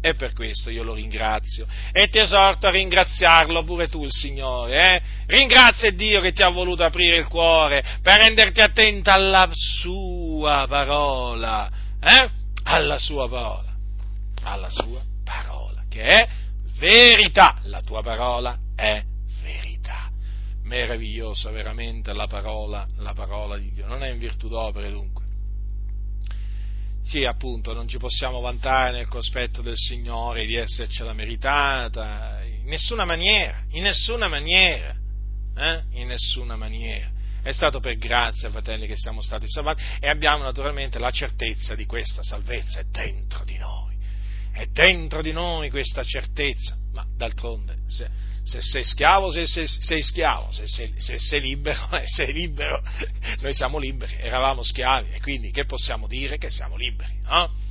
[0.00, 1.66] E per questo io lo ringrazio.
[1.92, 4.94] E ti esorto a ringraziarlo pure tu, il Signore.
[4.94, 5.02] Eh?
[5.26, 11.68] Ringrazia Dio che ti ha voluto aprire il cuore per renderti attenta alla sua parola.
[12.00, 12.30] Eh?
[12.64, 13.74] Alla sua parola.
[14.44, 15.82] Alla sua parola.
[15.88, 16.28] Che è
[16.78, 17.58] verità.
[17.64, 19.02] La tua parola è
[19.42, 20.10] verità.
[20.62, 23.86] Meravigliosa veramente la parola, la parola di Dio.
[23.86, 25.27] Non è in virtù d'opere dunque
[27.08, 33.06] sì, appunto, non ci possiamo vantare nel cospetto del Signore di essercela meritata, in nessuna
[33.06, 34.94] maniera, in nessuna maniera,
[35.56, 35.82] eh?
[35.92, 37.10] in nessuna maniera.
[37.42, 41.86] È stato per grazia, fratelli, che siamo stati salvati e abbiamo naturalmente la certezza di
[41.86, 43.96] questa salvezza, è dentro di noi,
[44.52, 48.06] è dentro di noi questa certezza, ma d'altronde, se,
[48.48, 52.82] se sei schiavo, sei, sei, sei schiavo, se sei, se sei libero, sei libero,
[53.40, 56.38] noi siamo liberi, eravamo schiavi e quindi che possiamo dire?
[56.38, 57.12] Che siamo liberi.
[57.24, 57.66] No?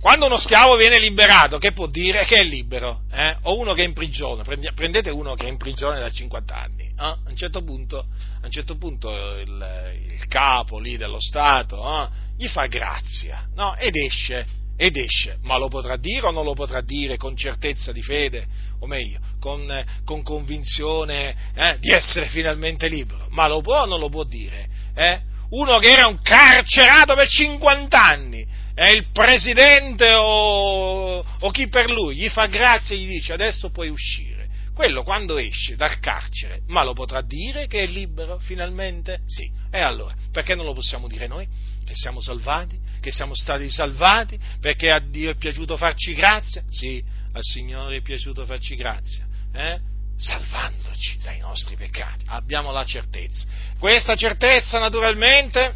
[0.00, 2.24] Quando uno schiavo viene liberato, che può dire?
[2.26, 3.00] Che è libero.
[3.10, 3.36] Eh?
[3.42, 6.84] O uno che è in prigione, prendete uno che è in prigione da 50 anni,
[6.84, 6.92] eh?
[6.96, 12.08] a, un certo punto, a un certo punto il, il capo lì dello Stato eh?
[12.36, 13.74] gli fa grazia no?
[13.76, 14.46] ed esce
[14.76, 18.46] ed esce, ma lo potrà dire o non lo potrà dire con certezza di fede,
[18.80, 23.86] o meglio, con, eh, con convinzione eh, di essere finalmente libero, ma lo può o
[23.86, 24.68] non lo può dire?
[24.94, 25.20] Eh?
[25.50, 31.90] Uno che era un carcerato per 50 anni, è il presidente o, o chi per
[31.90, 34.34] lui, gli fa grazia e gli dice adesso puoi uscire.
[34.74, 39.20] Quello quando esce dal carcere, ma lo potrà dire che è libero finalmente?
[39.24, 39.50] Sì.
[39.70, 41.48] E allora, perché non lo possiamo dire noi?
[41.82, 42.78] Che siamo salvati?
[43.06, 46.64] Che siamo stati salvati, perché a Dio è piaciuto farci grazia?
[46.68, 47.00] Sì,
[47.34, 49.78] al Signore è piaciuto farci grazia, eh?
[50.18, 52.24] salvandoci dai nostri peccati.
[52.26, 53.46] Abbiamo la certezza.
[53.78, 55.72] Questa certezza naturalmente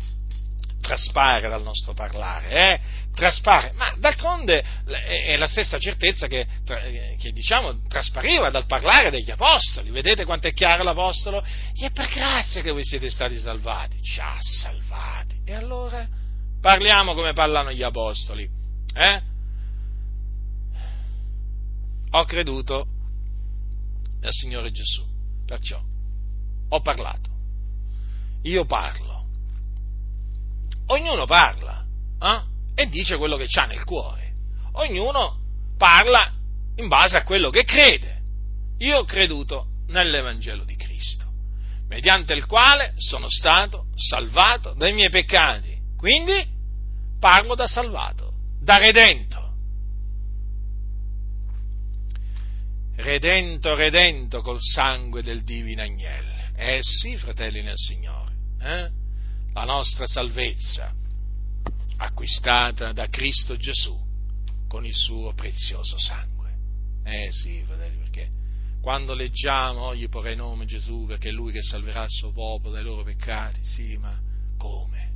[0.80, 2.80] traspare dal nostro parlare, eh?
[3.14, 6.48] traspare, ma d'altronde è la stessa certezza che,
[7.16, 9.90] che, diciamo traspariva dal parlare degli apostoli.
[9.90, 11.44] Vedete quanto è chiaro l'apostolo?
[11.80, 16.18] E è per grazia che voi siete stati salvati, ci ha salvati E allora
[16.60, 18.48] parliamo come parlano gli apostoli.
[18.94, 19.22] Eh?
[22.12, 22.86] Ho creduto
[24.20, 25.04] nel Signore Gesù,
[25.46, 25.80] perciò
[26.70, 27.28] ho parlato.
[28.42, 29.26] Io parlo.
[30.86, 31.84] Ognuno parla
[32.20, 32.42] eh?
[32.74, 34.32] e dice quello che ha nel cuore.
[34.72, 35.38] Ognuno
[35.76, 36.32] parla
[36.76, 38.18] in base a quello che crede.
[38.78, 41.26] Io ho creduto nell'Evangelo di Cristo,
[41.88, 45.76] mediante il quale sono stato salvato dai miei peccati.
[45.96, 46.49] Quindi
[47.20, 49.48] parlo da salvato, da redento.
[52.96, 56.34] Redento, redento col sangue del divino agnello.
[56.56, 58.90] Eh sì, fratelli nel Signore, eh?
[59.52, 60.92] la nostra salvezza
[61.96, 63.98] acquistata da Cristo Gesù
[64.68, 66.28] con il suo prezioso sangue.
[67.04, 68.28] Eh sì, fratelli, perché
[68.82, 72.82] quando leggiamo, gli porrei nome Gesù perché è Lui che salverà il suo popolo dai
[72.82, 74.18] loro peccati, sì, ma
[74.56, 75.08] come?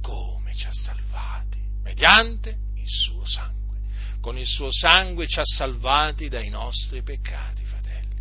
[0.00, 1.58] Come ci ha salvati?
[1.82, 3.78] Mediante il suo sangue.
[4.20, 8.14] Con il suo sangue ci ha salvati dai nostri peccati, fratelli.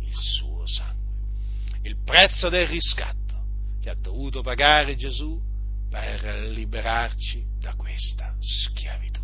[0.00, 1.02] Il suo sangue
[1.82, 3.20] il prezzo del riscatto
[3.80, 5.40] che ha dovuto pagare Gesù
[5.90, 9.20] per liberarci da questa schiavitù.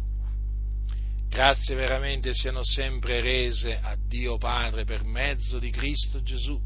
[1.28, 6.60] Grazie veramente siano sempre rese a Dio Padre per mezzo di Cristo Gesù,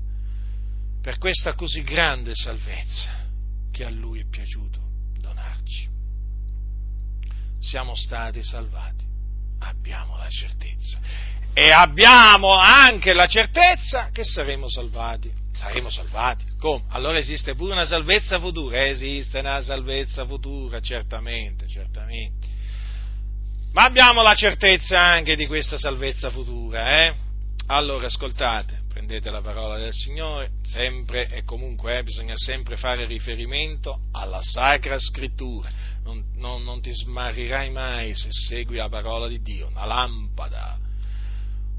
[1.02, 3.28] per questa così grande salvezza
[3.70, 4.81] che a Lui è piaciuto.
[7.62, 9.04] Siamo stati salvati,
[9.60, 10.98] abbiamo la certezza
[11.54, 16.44] e abbiamo anche la certezza che saremo salvati saremo salvati.
[16.58, 16.84] Come?
[16.88, 18.84] Allora esiste pure una salvezza futura?
[18.86, 22.48] Esiste una salvezza futura, certamente, certamente.
[23.72, 27.14] Ma abbiamo la certezza anche di questa salvezza futura, eh?
[27.66, 34.08] Allora ascoltate, prendete la parola del Signore, sempre e comunque eh, bisogna sempre fare riferimento
[34.12, 35.70] alla Sacra Scrittura.
[36.04, 40.78] Non, non, non ti smarrirai mai se segui la parola di Dio, una lampada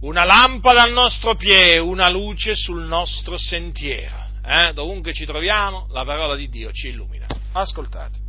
[0.04, 4.32] una lampada al nostro piede, una luce sul nostro sentiero.
[4.46, 4.74] Eh?
[4.74, 7.26] Dovunque ci troviamo, la parola di Dio ci illumina.
[7.54, 8.20] Ascoltate.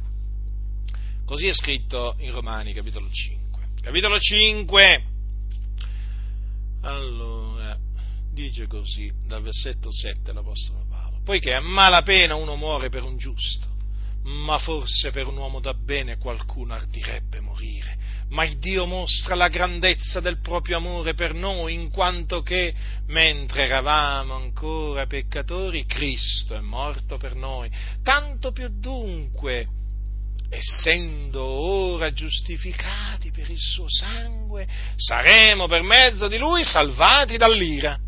[1.25, 3.63] Così è scritto in Romani, capitolo 5.
[3.81, 5.05] Capitolo 5.
[6.83, 7.77] Allora,
[8.33, 11.21] dice così, dal versetto 7 l'Apostolo Paolo.
[11.25, 13.67] Poiché a malapena uno muore per un giusto,
[14.25, 18.05] ma forse per un uomo da bene qualcuno ardirebbe morire
[18.35, 22.75] ma il Dio mostra la grandezza del proprio amore per noi, in quanto che,
[23.07, 27.71] mentre eravamo ancora peccatori, Cristo è morto per noi.
[28.03, 29.67] Tanto più dunque,
[30.49, 34.67] essendo ora giustificati per il suo sangue,
[34.97, 37.99] saremo per mezzo di lui salvati dall'ira.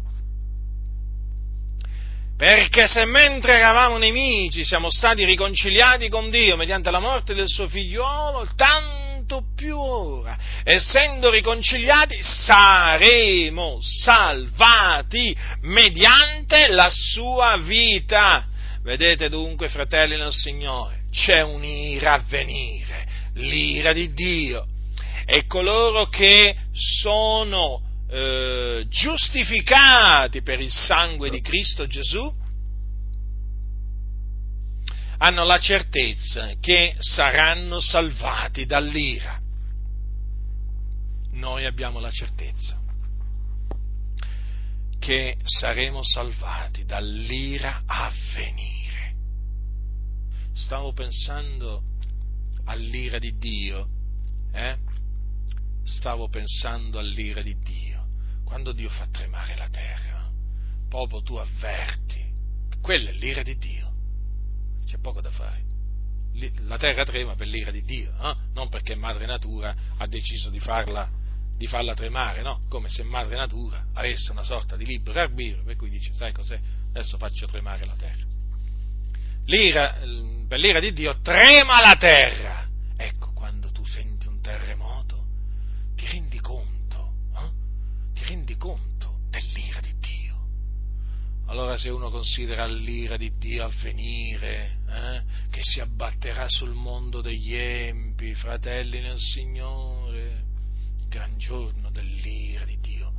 [2.37, 7.67] Perché se mentre eravamo nemici siamo stati riconciliati con Dio mediante la morte del suo
[7.67, 18.47] figliuolo, tanto più ora, essendo riconciliati, saremo salvati mediante la sua vita.
[18.83, 23.07] Vedete dunque, fratelli nel Signore, c'è un'ira a venire,
[23.37, 24.67] l'ira di Dio.
[25.25, 32.45] E coloro che sono eh, giustificati per il sangue di Cristo Gesù,
[35.19, 39.41] hanno la certezza che saranno salvati dall'ira.
[41.33, 42.85] Noi abbiamo la certezza
[44.99, 49.15] che saremo salvati dall'ira a venire.
[50.53, 51.83] Stavo pensando
[52.65, 53.89] all'ira di Dio,
[54.53, 54.77] eh?
[55.85, 57.96] Stavo pensando all'ira di Dio,
[58.47, 60.31] quando Dio fa tremare la terra,
[60.89, 62.25] proprio tu avverti,
[62.81, 63.87] quella è l'ira di Dio
[64.87, 65.65] c'è poco da fare.
[66.67, 68.37] La terra trema per l'ira di Dio, eh?
[68.55, 71.09] non perché madre natura ha deciso di farla,
[71.57, 72.63] di farla tremare, no?
[72.69, 76.59] come se madre natura avesse una sorta di libero arbitrio, per cui dice, sai cos'è?
[76.91, 78.25] Adesso faccio tremare la terra.
[79.47, 79.97] L'ira,
[80.47, 82.69] per l'ira di Dio trema la terra.
[82.97, 84.86] Ecco, quando tu senti un terremoto,
[91.47, 97.21] allora se uno considera l'ira di Dio a venire, eh, che si abbatterà sul mondo
[97.21, 100.45] degli empi, fratelli nel Signore,
[101.09, 103.13] gran giorno dell'ira di Dio,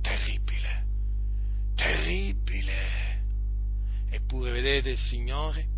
[0.00, 0.84] terribile,
[1.74, 3.22] terribile.
[4.10, 5.72] Eppure vedete il Signore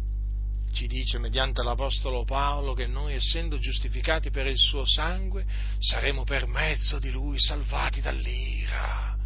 [0.76, 5.46] ci dice mediante l'Apostolo Paolo che noi essendo giustificati per il suo sangue
[5.78, 9.16] saremo per mezzo di lui salvati dall'ira.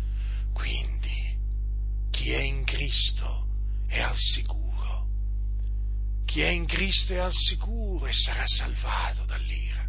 [0.52, 0.99] Quindi
[2.20, 3.46] chi è in Cristo
[3.88, 4.58] è al sicuro.
[6.26, 9.84] chi è in Cristo è al sicuro e sarà salvato dall'ira.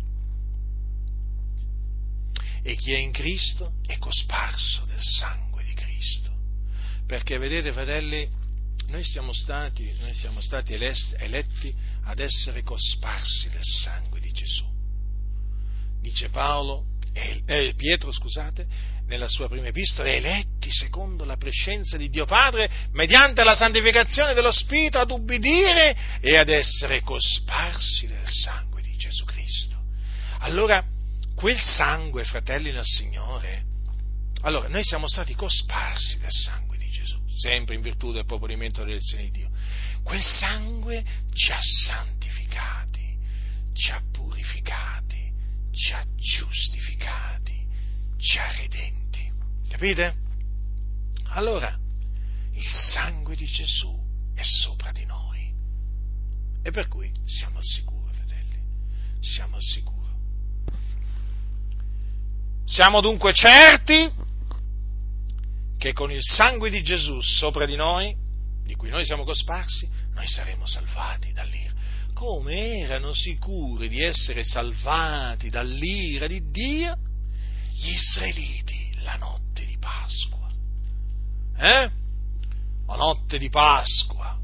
[2.64, 6.32] E chi è in Cristo è cosparso del sangue di Cristo.
[7.06, 8.28] Perché vedete, fratelli,
[8.88, 14.66] noi siamo stati, noi siamo stati eletti ad essere cosparsi del sangue di Gesù.
[16.00, 18.66] Dice Paolo, eh, Pietro, scusate,
[19.12, 24.54] nella sua prima epistola, eletti secondo la prescenza di Dio Padre, mediante la santificazione dello
[24.54, 29.76] Spirito, ad ubbidire e ad essere cosparsi del sangue di Gesù Cristo.
[30.40, 30.82] Allora,
[31.36, 33.64] quel sangue, fratelli nel Signore,
[34.44, 39.24] allora, noi siamo stati cosparsi del sangue di Gesù, sempre in virtù del proponimento dell'elezione
[39.24, 39.50] di Dio.
[40.04, 41.04] Quel sangue
[41.34, 43.18] ci ha santificati,
[43.74, 45.32] ci ha purificati,
[45.74, 47.68] ci ha giustificati,
[48.18, 49.01] ci ha redenti.
[49.72, 50.16] Capite?
[51.30, 51.76] Allora,
[52.54, 53.98] il sangue di Gesù
[54.36, 55.50] è sopra di noi.
[56.62, 58.60] E per cui siamo al sicuro, fratelli.
[59.22, 60.20] Siamo al sicuro.
[62.66, 64.12] Siamo dunque certi
[65.78, 68.16] che con il sangue di Gesù sopra di noi,
[68.64, 71.74] di cui noi siamo cosparsi, noi saremo salvati dall'ira.
[72.14, 76.96] Come erano sicuri di essere salvati dall'ira di Dio
[77.74, 79.41] gli israeliti la notte
[80.12, 80.52] Pasqua.
[81.56, 81.92] Eh?
[82.86, 84.38] La notte di Pasqua,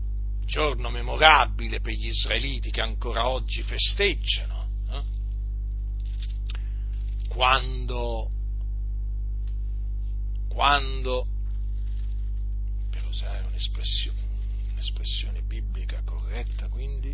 [0.46, 4.66] giorno memorabile per gli israeliti che ancora oggi festeggiano.
[4.90, 5.04] Eh?
[7.28, 8.32] Quando,
[10.48, 11.28] quando,
[12.90, 14.22] per usare un'espressione,
[14.72, 17.14] un'espressione biblica corretta, quindi,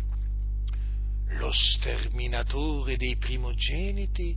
[1.26, 4.36] lo sterminatore dei primogeniti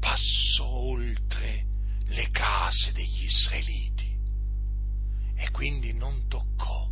[0.00, 1.69] passò oltre
[2.10, 4.16] le case degli israeliti
[5.36, 6.88] e quindi non toccò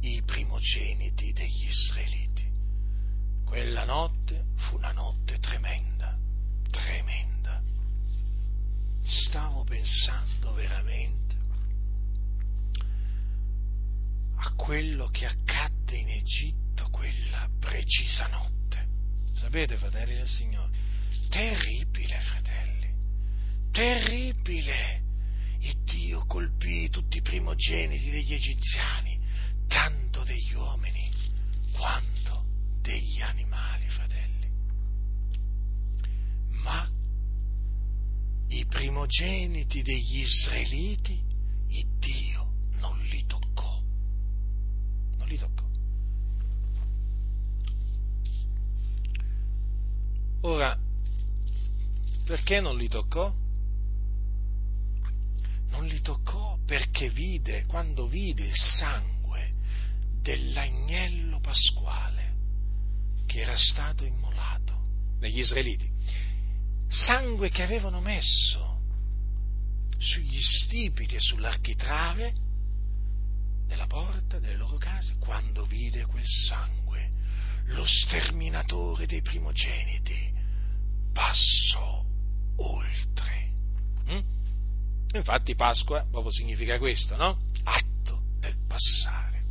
[0.00, 2.46] i primogeniti degli israeliti.
[3.44, 6.16] Quella notte fu una notte tremenda,
[6.70, 7.60] tremenda.
[9.04, 11.36] Stavo pensando veramente
[14.36, 18.86] a quello che accadde in Egitto quella precisa notte.
[19.34, 20.70] Sapete, fratelli del Signore,
[21.28, 22.47] terribile, fratelli,
[23.78, 25.02] terribile.
[25.60, 29.16] Il Dio colpì tutti i primogeniti degli egiziani,
[29.68, 31.08] tanto degli uomini
[31.72, 32.44] quanto
[32.80, 34.50] degli animali, fratelli.
[36.62, 36.88] Ma
[38.48, 41.26] i primogeniti degli israeliti,
[41.98, 43.80] Dio non li toccò.
[45.18, 45.66] Non li toccò.
[50.42, 50.78] Ora,
[52.24, 53.46] perché non li toccò?
[56.08, 59.50] Toccò perché vide, quando vide il sangue
[60.22, 62.32] dell'agnello pasquale
[63.26, 64.72] che era stato immolato
[65.18, 65.86] dagli israeliti,
[66.88, 68.80] sangue che avevano messo
[69.98, 72.32] sugli stipiti e sull'architrave
[73.66, 77.10] della porta delle loro case, quando vide quel sangue,
[77.66, 80.32] lo sterminatore dei primogeniti
[81.12, 82.02] passò
[82.56, 83.50] oltre.
[84.10, 84.37] Mm?
[85.12, 87.38] Infatti Pasqua proprio significa questo, no?
[87.64, 89.42] Atto del passare.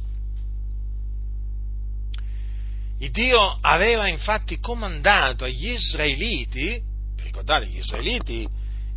[3.00, 6.82] Il Dio aveva infatti comandato agli israeliti,
[7.18, 8.48] ricordate gli israeliti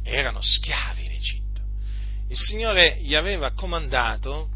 [0.02, 1.60] erano schiavi in Egitto,
[2.28, 4.48] il Signore gli aveva comandato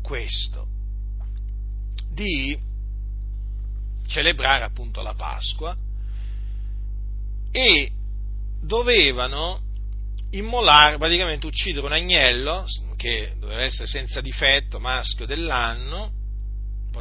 [0.00, 0.68] questo,
[2.12, 2.56] di
[4.06, 5.76] celebrare appunto la Pasqua
[7.50, 7.90] e
[8.60, 9.63] dovevano
[10.30, 12.64] immolare, praticamente uccidere un agnello
[12.96, 16.12] che doveva essere senza difetto, maschio dell'anno,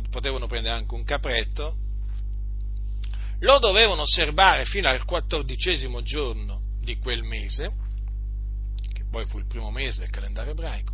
[0.10, 1.76] potevano prendere anche un capretto,
[3.40, 7.72] lo dovevano serbare fino al quattordicesimo giorno di quel mese,
[8.94, 10.92] che poi fu il primo mese del calendario ebraico.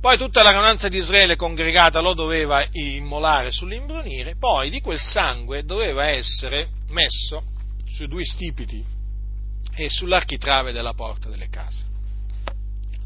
[0.00, 5.64] Poi tutta la rananza di Israele congregata lo doveva immolare sull'imbrunire, poi di quel sangue
[5.64, 7.42] doveva essere messo
[7.86, 8.94] sui due stipiti
[9.74, 11.84] e sull'architrave della porta delle case,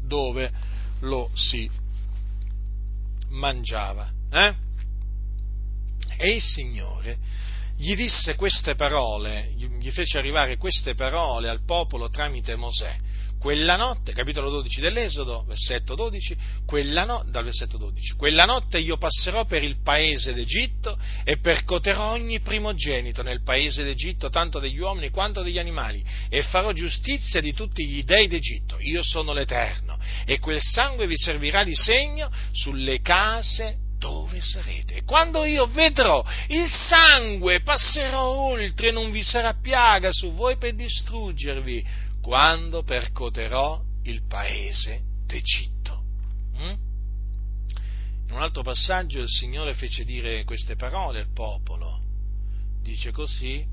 [0.01, 0.51] dove
[1.01, 1.69] lo si
[3.29, 4.09] mangiava.
[4.31, 4.55] Eh?
[6.17, 7.17] E il Signore
[7.81, 12.95] gli disse queste parole, gli fece arrivare queste parole al popolo tramite Mosè,
[13.41, 16.37] quella notte, capitolo 12 dell'Esodo, versetto 12,
[17.07, 22.39] no, dal versetto 12, quella notte io passerò per il paese d'Egitto e percoterò ogni
[22.41, 27.83] primogenito nel paese d'Egitto, tanto degli uomini quanto degli animali, e farò giustizia di tutti
[27.83, 28.77] gli dei d'Egitto.
[28.79, 34.97] Io sono l'Eterno, e quel sangue vi servirà di segno sulle case dove sarete.
[34.97, 40.75] E quando io vedrò il sangue, passerò oltre, non vi sarà piaga su voi per
[40.75, 46.03] distruggervi, quando percoterò il paese d'Egitto.
[46.57, 46.89] Mm?
[48.27, 51.99] In un altro passaggio il Signore fece dire queste parole al popolo.
[52.81, 53.65] Dice così,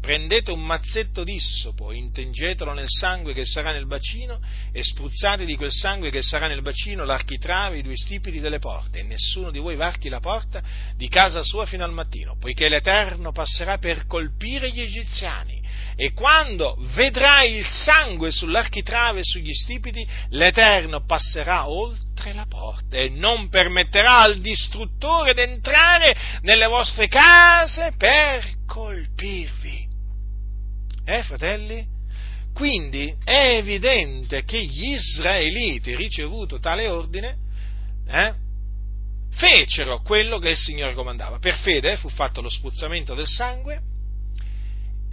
[0.00, 4.40] prendete un mazzetto d'issopo, intingetelo nel sangue che sarà nel bacino
[4.72, 8.98] e spruzzate di quel sangue che sarà nel bacino l'architrave, i due stipiti delle porte
[8.98, 10.62] e nessuno di voi varchi la porta
[10.96, 15.61] di casa sua fino al mattino, poiché l'Eterno passerà per colpire gli egiziani
[15.96, 23.10] e quando vedrà il sangue sull'architrave e sugli stipiti, l'Eterno passerà oltre la porta e
[23.10, 29.88] non permetterà al distruttore d'entrare nelle vostre case per colpirvi.
[31.04, 31.86] Eh, fratelli?
[32.54, 37.36] Quindi è evidente che gli israeliti, ricevuto tale ordine,
[38.06, 38.34] eh,
[39.32, 41.38] fecero quello che il Signore comandava.
[41.38, 43.90] Per fede fu fatto lo spruzzamento del sangue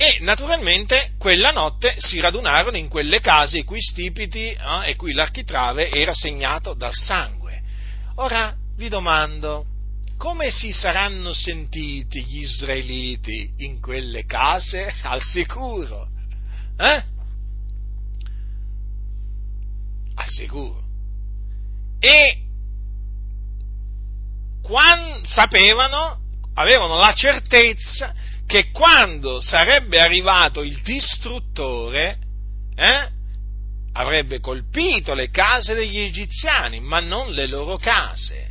[0.02, 5.12] e naturalmente quella notte si radunarono in quelle case i cui stipiti eh, e cui
[5.12, 7.62] l'architrave era segnato dal sangue.
[8.16, 9.66] Ora vi domando,
[10.18, 16.08] come si saranno sentiti gli israeliti in quelle case al sicuro?
[16.78, 17.04] Eh?
[20.16, 20.82] Al sicuro.
[22.00, 22.38] E
[24.62, 26.22] quando sapevano,
[26.54, 28.16] avevano la certezza
[28.50, 32.18] che quando sarebbe arrivato il distruttore,
[32.76, 33.10] eh,
[33.94, 38.50] avrebbe colpito le case degli egiziani, ma non le loro case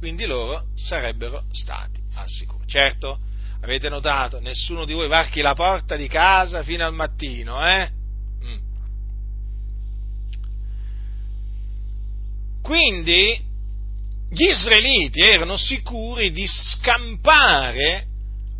[0.00, 2.64] quindi loro sarebbero stati al sicuro.
[2.64, 3.18] Certo,
[3.60, 7.90] avete notato, nessuno di voi varchi la porta di casa fino al mattino, eh?
[8.42, 8.58] Mm.
[12.62, 13.44] Quindi
[14.30, 18.06] gli israeliti erano sicuri di scampare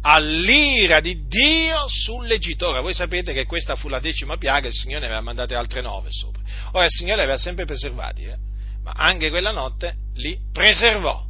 [0.02, 2.68] all'ira di Dio sull'Egitto.
[2.68, 5.80] Ora voi sapete che questa fu la decima piaga, il Signore ne aveva mandate altre
[5.80, 6.42] nove sopra.
[6.72, 8.36] Ora il Signore li aveva sempre preservati, eh?
[8.82, 11.28] ma anche quella notte li preservò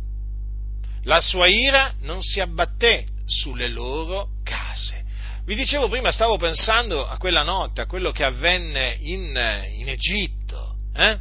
[1.04, 5.04] la sua ira non si abbatté sulle loro case.
[5.44, 10.76] Vi dicevo prima, stavo pensando a quella notte, a quello che avvenne in, in Egitto,
[10.94, 11.18] eh?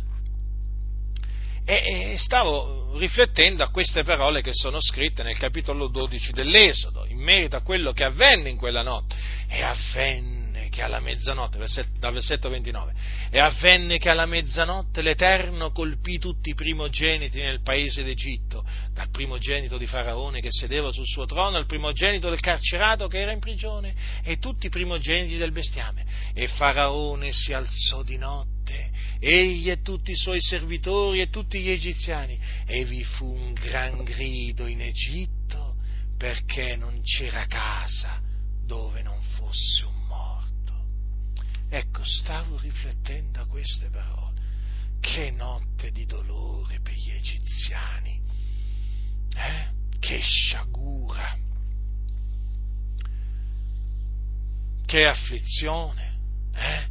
[1.78, 7.56] E, stavo riflettendo a queste parole che sono scritte nel capitolo 12 dell'Esodo, in merito
[7.56, 9.16] a quello che avvenne in quella notte.
[9.48, 10.39] E avvenne
[10.70, 11.58] che alla mezzanotte,
[12.00, 12.94] dal versetto 29,
[13.32, 18.64] e avvenne che alla mezzanotte l'Eterno colpì tutti i primogeniti nel paese d'Egitto,
[18.94, 23.32] dal primogenito di Faraone che sedeva sul suo trono al primogenito del carcerato che era
[23.32, 23.94] in prigione
[24.24, 26.06] e tutti i primogeniti del bestiame.
[26.34, 31.70] E Faraone si alzò di notte, egli e tutti i suoi servitori e tutti gli
[31.70, 35.76] egiziani, e vi fu un gran grido in Egitto
[36.18, 38.20] perché non c'era casa
[38.66, 39.99] dove non fosse un
[41.72, 44.42] Ecco, stavo riflettendo a queste parole.
[45.00, 48.20] Che notte di dolore per gli egiziani.
[49.36, 49.68] Eh?
[50.00, 51.38] Che sciagura.
[54.84, 56.18] Che afflizione.
[56.56, 56.88] Eh?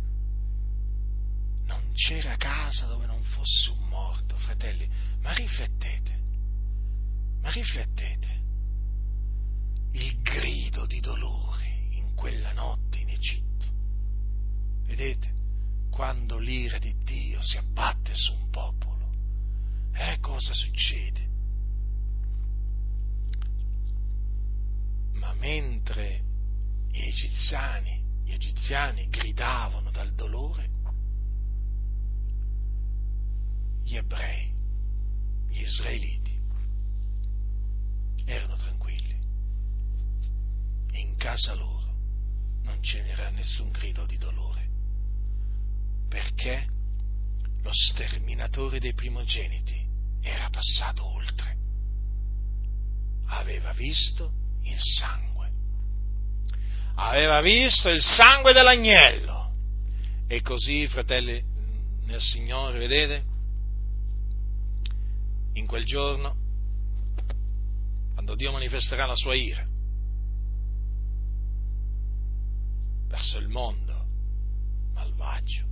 [1.66, 4.88] Non c'era casa dove non fosse un morto, fratelli.
[5.20, 6.18] Ma riflettete.
[7.40, 8.36] Ma riflettete.
[9.92, 13.47] Il grido di dolore in quella notte in Egitto
[14.88, 15.36] Vedete?
[15.90, 19.12] Quando l'ira di Dio si abbatte su un popolo,
[19.92, 21.26] eh, cosa succede?
[25.12, 26.24] Ma mentre
[26.90, 30.70] gli egiziani, gli egiziani gridavano dal dolore,
[33.84, 34.50] gli ebrei,
[35.50, 36.40] gli israeliti,
[38.24, 39.16] erano tranquilli.
[40.92, 41.94] In casa loro
[42.62, 44.67] non ce n'era nessun grido di dolore
[46.08, 46.66] perché
[47.62, 49.86] lo sterminatore dei primogeniti
[50.20, 51.56] era passato oltre,
[53.26, 54.32] aveva visto
[54.62, 55.50] il sangue,
[56.94, 59.36] aveva visto il sangue dell'agnello.
[60.26, 61.42] E così, fratelli
[62.04, 63.24] nel Signore, vedete,
[65.54, 66.36] in quel giorno,
[68.12, 69.64] quando Dio manifesterà la sua ira
[73.08, 74.06] verso il mondo
[74.92, 75.64] malvagio,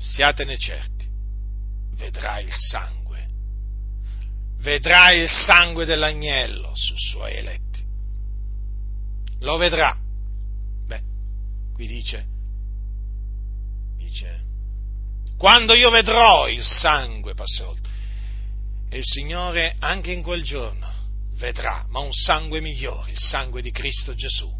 [0.00, 1.06] siatene certi,
[1.94, 3.28] vedrà il sangue,
[4.58, 7.84] vedrà il sangue dell'agnello sui suoi eletti.
[9.40, 9.96] Lo vedrà.
[10.86, 11.02] Beh,
[11.72, 12.26] qui dice,
[13.96, 14.40] dice,
[15.36, 17.74] quando io vedrò il sangue passerò.
[18.92, 20.92] E il Signore anche in quel giorno
[21.34, 24.52] vedrà, ma un sangue migliore, il sangue di Cristo Gesù,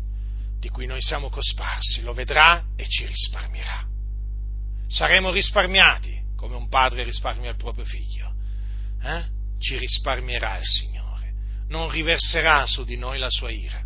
[0.58, 3.89] di cui noi siamo cosparsi, lo vedrà e ci risparmierà.
[4.90, 8.34] Saremo risparmiati come un padre risparmia il proprio figlio.
[9.00, 9.24] Eh?
[9.58, 11.32] Ci risparmierà il Signore,
[11.68, 13.80] non riverserà su di noi la sua ira,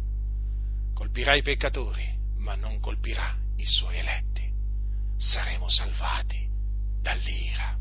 [0.95, 4.51] colpirà i peccatori, ma non colpirà i suoi eletti.
[5.19, 6.49] Saremo salvati
[7.03, 7.77] dall'ira.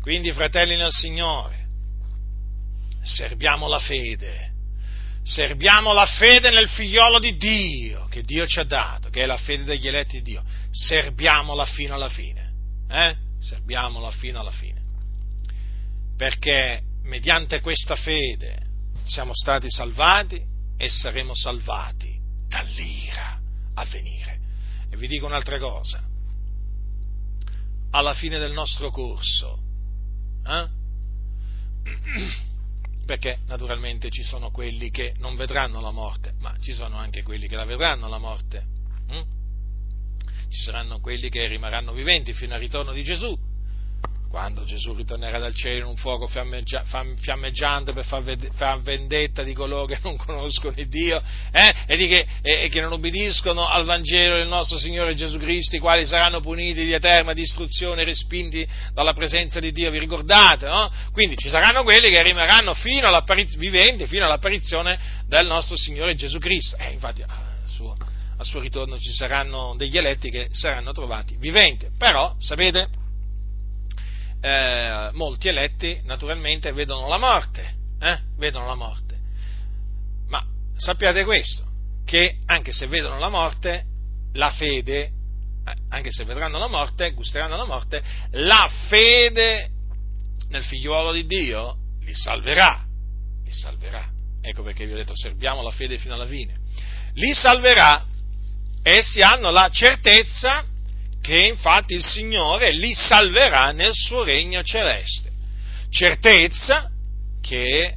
[0.00, 1.68] Quindi, fratelli nel Signore,
[3.02, 4.47] serviamo la fede,
[5.28, 9.36] serviamo la fede nel figliolo di Dio che Dio ci ha dato, che è la
[9.36, 12.52] fede degli eletti di Dio, serviamola fino alla fine,
[12.88, 13.14] eh?
[13.38, 14.80] serviamola fino alla fine,
[16.16, 18.58] perché mediante questa fede
[19.04, 20.42] siamo stati salvati
[20.78, 22.18] e saremo salvati
[22.48, 23.38] dall'ira
[23.74, 24.38] a venire.
[24.90, 26.02] E vi dico un'altra cosa,
[27.90, 29.58] alla fine del nostro corso,
[30.46, 30.76] eh?
[33.08, 37.48] perché naturalmente ci sono quelli che non vedranno la morte, ma ci sono anche quelli
[37.48, 38.62] che la vedranno la morte.
[39.08, 39.22] Hm?
[40.50, 43.34] Ci saranno quelli che rimarranno viventi fino al ritorno di Gesù,
[44.28, 46.84] quando Gesù ritornerà dal cielo in un fuoco fiammeggia,
[47.16, 52.68] fiammeggiante per far, vendetta di coloro che non conoscono il Dio eh, e, che, e,
[52.68, 56.92] che, non obbediscono al Vangelo del nostro Signore Gesù Cristo, i quali saranno puniti di
[56.92, 60.66] eterna distruzione, respinti dalla presenza di Dio, vi ricordate?
[60.66, 60.90] No?
[61.12, 63.06] Quindi ci saranno quelli che rimarranno fino
[63.56, 66.76] viventi fino all'apparizione del nostro Signore Gesù Cristo.
[66.76, 67.28] Eh, infatti, al
[67.64, 67.96] suo,
[68.36, 73.06] al suo ritorno ci saranno degli eletti che saranno trovati viventi, però, sapete,
[74.40, 78.18] eh, molti eletti naturalmente vedono la morte, eh?
[78.36, 79.16] vedono la morte.
[80.28, 80.44] Ma
[80.76, 81.64] sappiate questo,
[82.04, 83.84] che anche se vedono la morte,
[84.34, 85.12] la fede, eh,
[85.90, 88.02] anche se vedranno la morte, gusteranno la morte,
[88.32, 89.70] la fede
[90.48, 92.84] nel figliuolo di Dio li salverà,
[93.44, 94.08] li salverà.
[94.40, 96.56] Ecco perché vi ho detto, serviamo la fede fino alla fine.
[97.14, 98.06] Li salverà,
[98.82, 100.64] essi hanno la certezza
[101.28, 105.30] che infatti il Signore li salverà nel suo regno celeste.
[105.90, 106.90] Certezza
[107.42, 107.94] che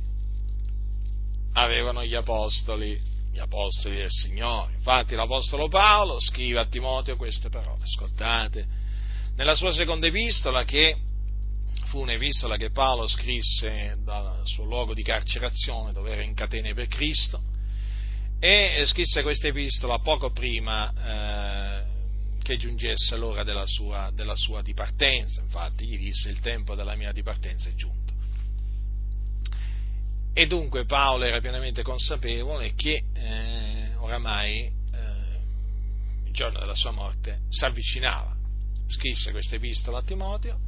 [1.53, 2.99] avevano gli apostoli,
[3.31, 4.73] gli apostoli del Signore.
[4.73, 8.65] Infatti l'Apostolo Paolo scrive a Timoteo queste parole, ascoltate,
[9.37, 10.97] nella sua seconda epistola che
[11.85, 16.87] fu un'epistola che Paolo scrisse dal suo luogo di carcerazione dove era in catene per
[16.87, 17.41] Cristo
[18.41, 20.91] e scrisse questa epistola poco prima
[21.85, 21.90] eh,
[22.41, 27.11] che giungesse l'ora della sua, della sua dipartenza, infatti gli disse il tempo della mia
[27.11, 28.13] dipartenza è giunto.
[30.33, 34.71] E dunque Paolo era pienamente consapevole che eh, oramai eh,
[36.25, 38.35] il giorno della sua morte si avvicinava.
[38.87, 40.59] Scrisse questa epistola a Timoteo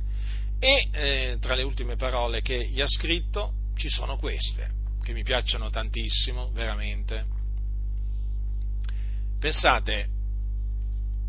[0.59, 4.71] e eh, tra le ultime parole che gli ha scritto ci sono queste,
[5.03, 7.25] che mi piacciono tantissimo, veramente.
[9.39, 10.07] Pensate,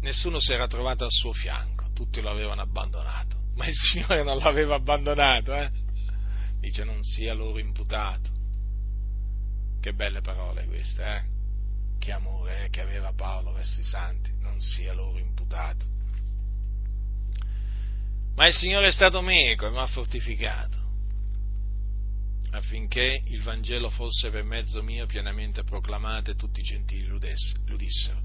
[0.05, 4.36] nessuno si era trovato al suo fianco, tutti lo avevano abbandonato, ma il Signore non
[4.36, 5.70] l'aveva abbandonato, eh?
[6.60, 8.32] dice non sia loro imputato.
[9.81, 11.22] Che belle parole queste, eh?
[11.98, 15.86] Che amore eh, che aveva Paolo verso i santi, non sia loro imputato.
[18.35, 20.82] Ma il Signore è stato meco e mi ha fortificato
[22.51, 28.23] affinché il Vangelo fosse per mezzo mio pienamente proclamato e tutti i gentili l'udissero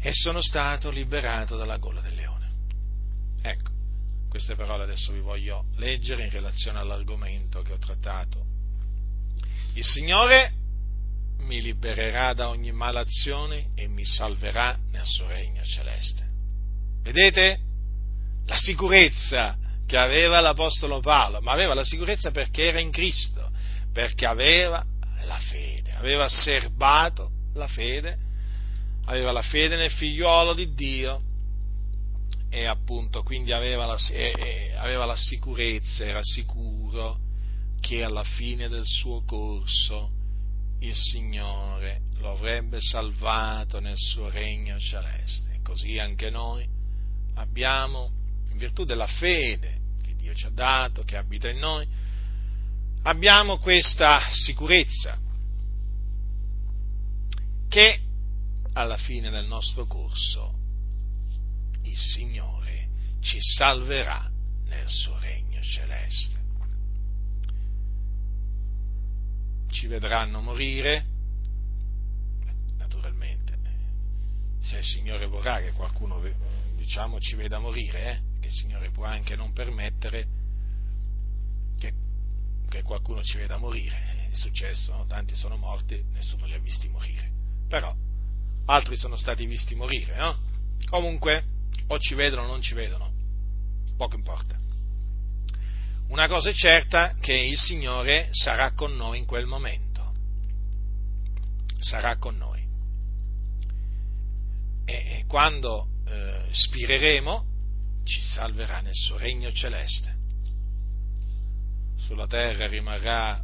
[0.00, 2.50] e sono stato liberato dalla gola del leone.
[3.42, 3.70] Ecco,
[4.28, 8.46] queste parole adesso vi voglio leggere in relazione all'argomento che ho trattato.
[9.74, 10.52] Il Signore
[11.40, 16.28] mi libererà da ogni malazione e mi salverà nel suo regno celeste.
[17.02, 17.58] Vedete?
[18.46, 19.56] La sicurezza
[19.86, 23.50] che aveva l'Apostolo Paolo, ma aveva la sicurezza perché era in Cristo,
[23.92, 24.84] perché aveva
[25.24, 28.28] la fede, aveva serbato la fede
[29.06, 31.22] aveva la fede nel figliuolo di Dio
[32.48, 33.96] e appunto quindi aveva la,
[34.78, 37.18] aveva la sicurezza, era sicuro
[37.80, 40.10] che alla fine del suo corso
[40.80, 45.60] il Signore lo avrebbe salvato nel suo regno celeste.
[45.62, 46.66] Così anche noi
[47.34, 48.10] abbiamo,
[48.50, 51.86] in virtù della fede che Dio ci ha dato, che abita in noi,
[53.02, 55.18] abbiamo questa sicurezza
[57.68, 58.00] che
[58.74, 60.58] alla fine del nostro corso
[61.82, 62.88] il Signore
[63.20, 64.30] ci salverà
[64.66, 66.38] nel suo regno celeste.
[69.70, 71.06] Ci vedranno morire,
[72.76, 73.58] naturalmente,
[74.60, 76.20] se il Signore vorrà che qualcuno
[76.76, 80.38] diciamo, ci veda morire, eh, che il Signore può anche non permettere,
[82.70, 85.06] che qualcuno ci veda morire, è successo, no?
[85.06, 87.28] tanti sono morti, nessuno li ha visti morire,
[87.68, 87.92] però
[88.70, 90.38] altri sono stati visti morire, no?
[90.88, 91.44] Comunque,
[91.88, 93.12] o ci vedono o non ci vedono,
[93.96, 94.56] poco importa.
[96.08, 100.12] Una cosa è certa, che il Signore sarà con noi in quel momento,
[101.78, 102.58] sarà con noi.
[104.84, 107.46] E quando eh, spireremo,
[108.04, 110.18] ci salverà nel suo regno celeste.
[111.96, 113.40] Sulla terra rimarrà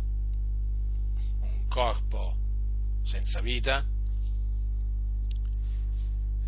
[1.41, 2.37] un corpo
[3.05, 3.85] senza vita,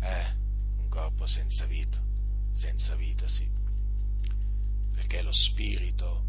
[0.01, 0.35] eh,
[0.77, 2.01] un corpo senza vita,
[2.51, 3.47] senza vita sì,
[4.93, 6.25] perché lo spirito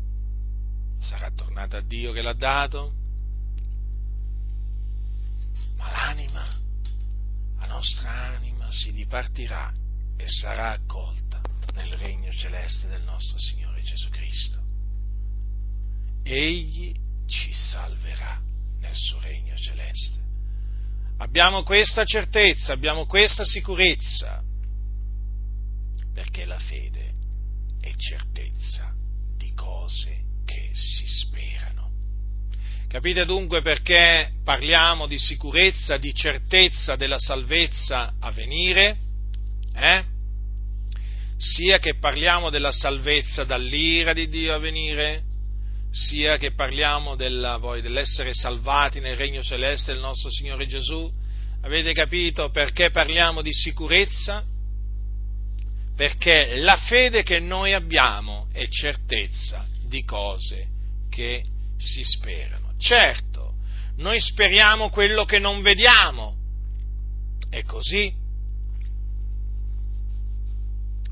[1.01, 2.95] sarà tornato a Dio che l'ha dato,
[5.77, 6.47] ma l'anima,
[7.59, 9.73] la nostra anima si dipartirà
[10.17, 11.41] e sarà accolta
[11.75, 14.59] nel regno celeste del nostro Signore Gesù Cristo.
[16.23, 16.95] Egli
[17.27, 18.41] ci salverà
[18.79, 20.30] nel suo regno celeste.
[21.21, 24.43] Abbiamo questa certezza, abbiamo questa sicurezza,
[26.13, 27.13] perché la fede
[27.81, 28.93] è certezza
[29.37, 31.91] di cose che si sperano.
[32.89, 38.97] Capite dunque perché parliamo di sicurezza, di certezza della salvezza a venire?
[39.75, 40.05] Eh?
[41.41, 45.23] sia che parliamo della salvezza dall'ira di Dio a venire,
[45.91, 51.11] sia che parliamo della, poi, dell'essere salvati nel regno celeste del nostro Signore Gesù.
[51.63, 54.45] Avete capito perché parliamo di sicurezza?
[55.97, 60.69] Perché la fede che noi abbiamo è certezza di cose
[61.11, 61.45] che
[61.77, 62.73] si sperano.
[62.79, 63.55] Certo,
[63.97, 66.37] noi speriamo quello che non vediamo,
[67.51, 68.15] è così,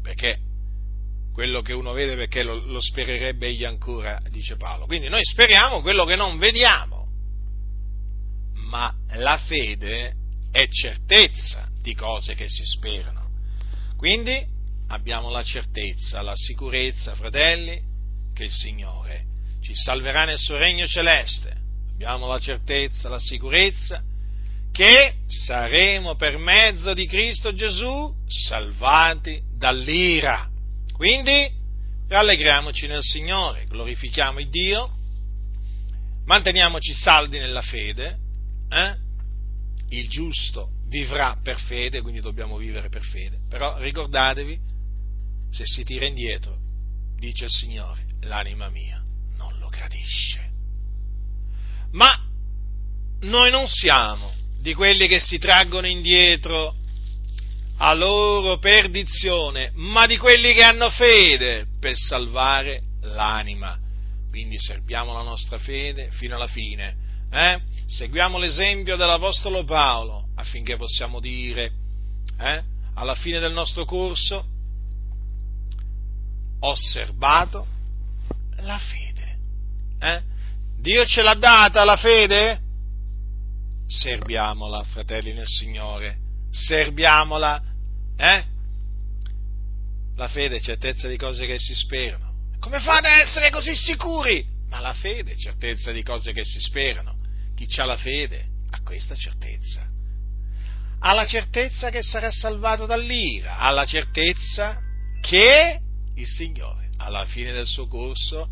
[0.03, 0.39] perché
[1.39, 4.87] quello che uno vede perché lo, lo spererebbe egli ancora, dice Paolo.
[4.87, 7.07] Quindi noi speriamo quello che non vediamo,
[8.55, 10.15] ma la fede
[10.51, 13.31] è certezza di cose che si sperano.
[13.97, 14.37] Quindi
[14.89, 17.81] abbiamo la certezza, la sicurezza, fratelli,
[18.35, 19.27] che il Signore
[19.63, 21.55] ci salverà nel suo regno celeste.
[21.93, 24.03] Abbiamo la certezza, la sicurezza
[24.73, 30.57] che saremo per mezzo di Cristo Gesù salvati dall'ira.
[30.99, 31.49] Quindi
[32.09, 34.97] rallegriamoci nel Signore, glorifichiamo il Dio,
[36.25, 38.19] manteniamoci saldi nella fede,
[38.69, 38.97] eh?
[39.91, 44.59] il giusto vivrà per fede, quindi dobbiamo vivere per fede, però ricordatevi,
[45.53, 46.59] se si tira indietro,
[47.17, 49.01] dice il Signore, l'anima mia
[49.37, 50.51] non lo gradisce.
[51.93, 52.21] Ma
[53.21, 56.75] noi non siamo di quelli che si traggono indietro
[57.79, 63.79] a loro perdizione, ma di quelli che hanno fede per salvare l'anima.
[64.29, 66.97] Quindi serviamo la nostra fede fino alla fine.
[67.31, 67.61] Eh?
[67.87, 71.73] Seguiamo l'esempio dell'Apostolo Paolo affinché possiamo dire
[72.39, 72.63] eh,
[72.95, 74.47] alla fine del nostro corso
[76.61, 77.67] ho osservato
[78.57, 79.37] la fede.
[80.01, 80.23] Eh?
[80.81, 82.61] Dio ce l'ha data la fede?
[83.87, 86.19] Serviamola, fratelli nel Signore,
[86.51, 87.63] serviamola,
[88.19, 88.45] eh?
[90.17, 92.35] La fede è certezza di cose che si sperano.
[92.59, 94.45] Come fate ad essere così sicuri?
[94.69, 97.17] Ma la fede è certezza di cose che si sperano.
[97.55, 99.87] Chi ha la fede ha questa certezza.
[101.01, 104.81] Ha la certezza che sarà salvato dall'ira, ha la certezza
[105.21, 105.81] che
[106.17, 108.49] il Signore, alla fine del suo corso,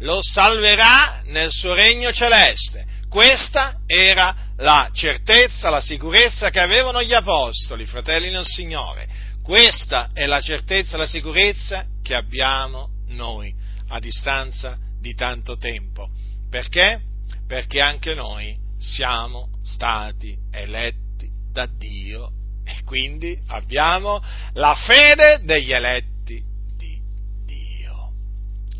[0.00, 2.84] lo salverà nel suo regno celeste.
[3.16, 9.08] Questa era la certezza, la sicurezza che avevano gli apostoli, fratelli nel Signore.
[9.42, 13.54] Questa è la certezza, la sicurezza che abbiamo noi
[13.88, 16.10] a distanza di tanto tempo.
[16.50, 17.00] Perché?
[17.48, 22.32] Perché anche noi siamo stati eletti da Dio
[22.66, 24.22] e quindi abbiamo
[24.52, 26.44] la fede degli eletti
[26.76, 27.00] di
[27.46, 28.10] Dio.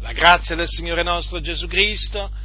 [0.00, 2.44] La grazia del Signore nostro Gesù Cristo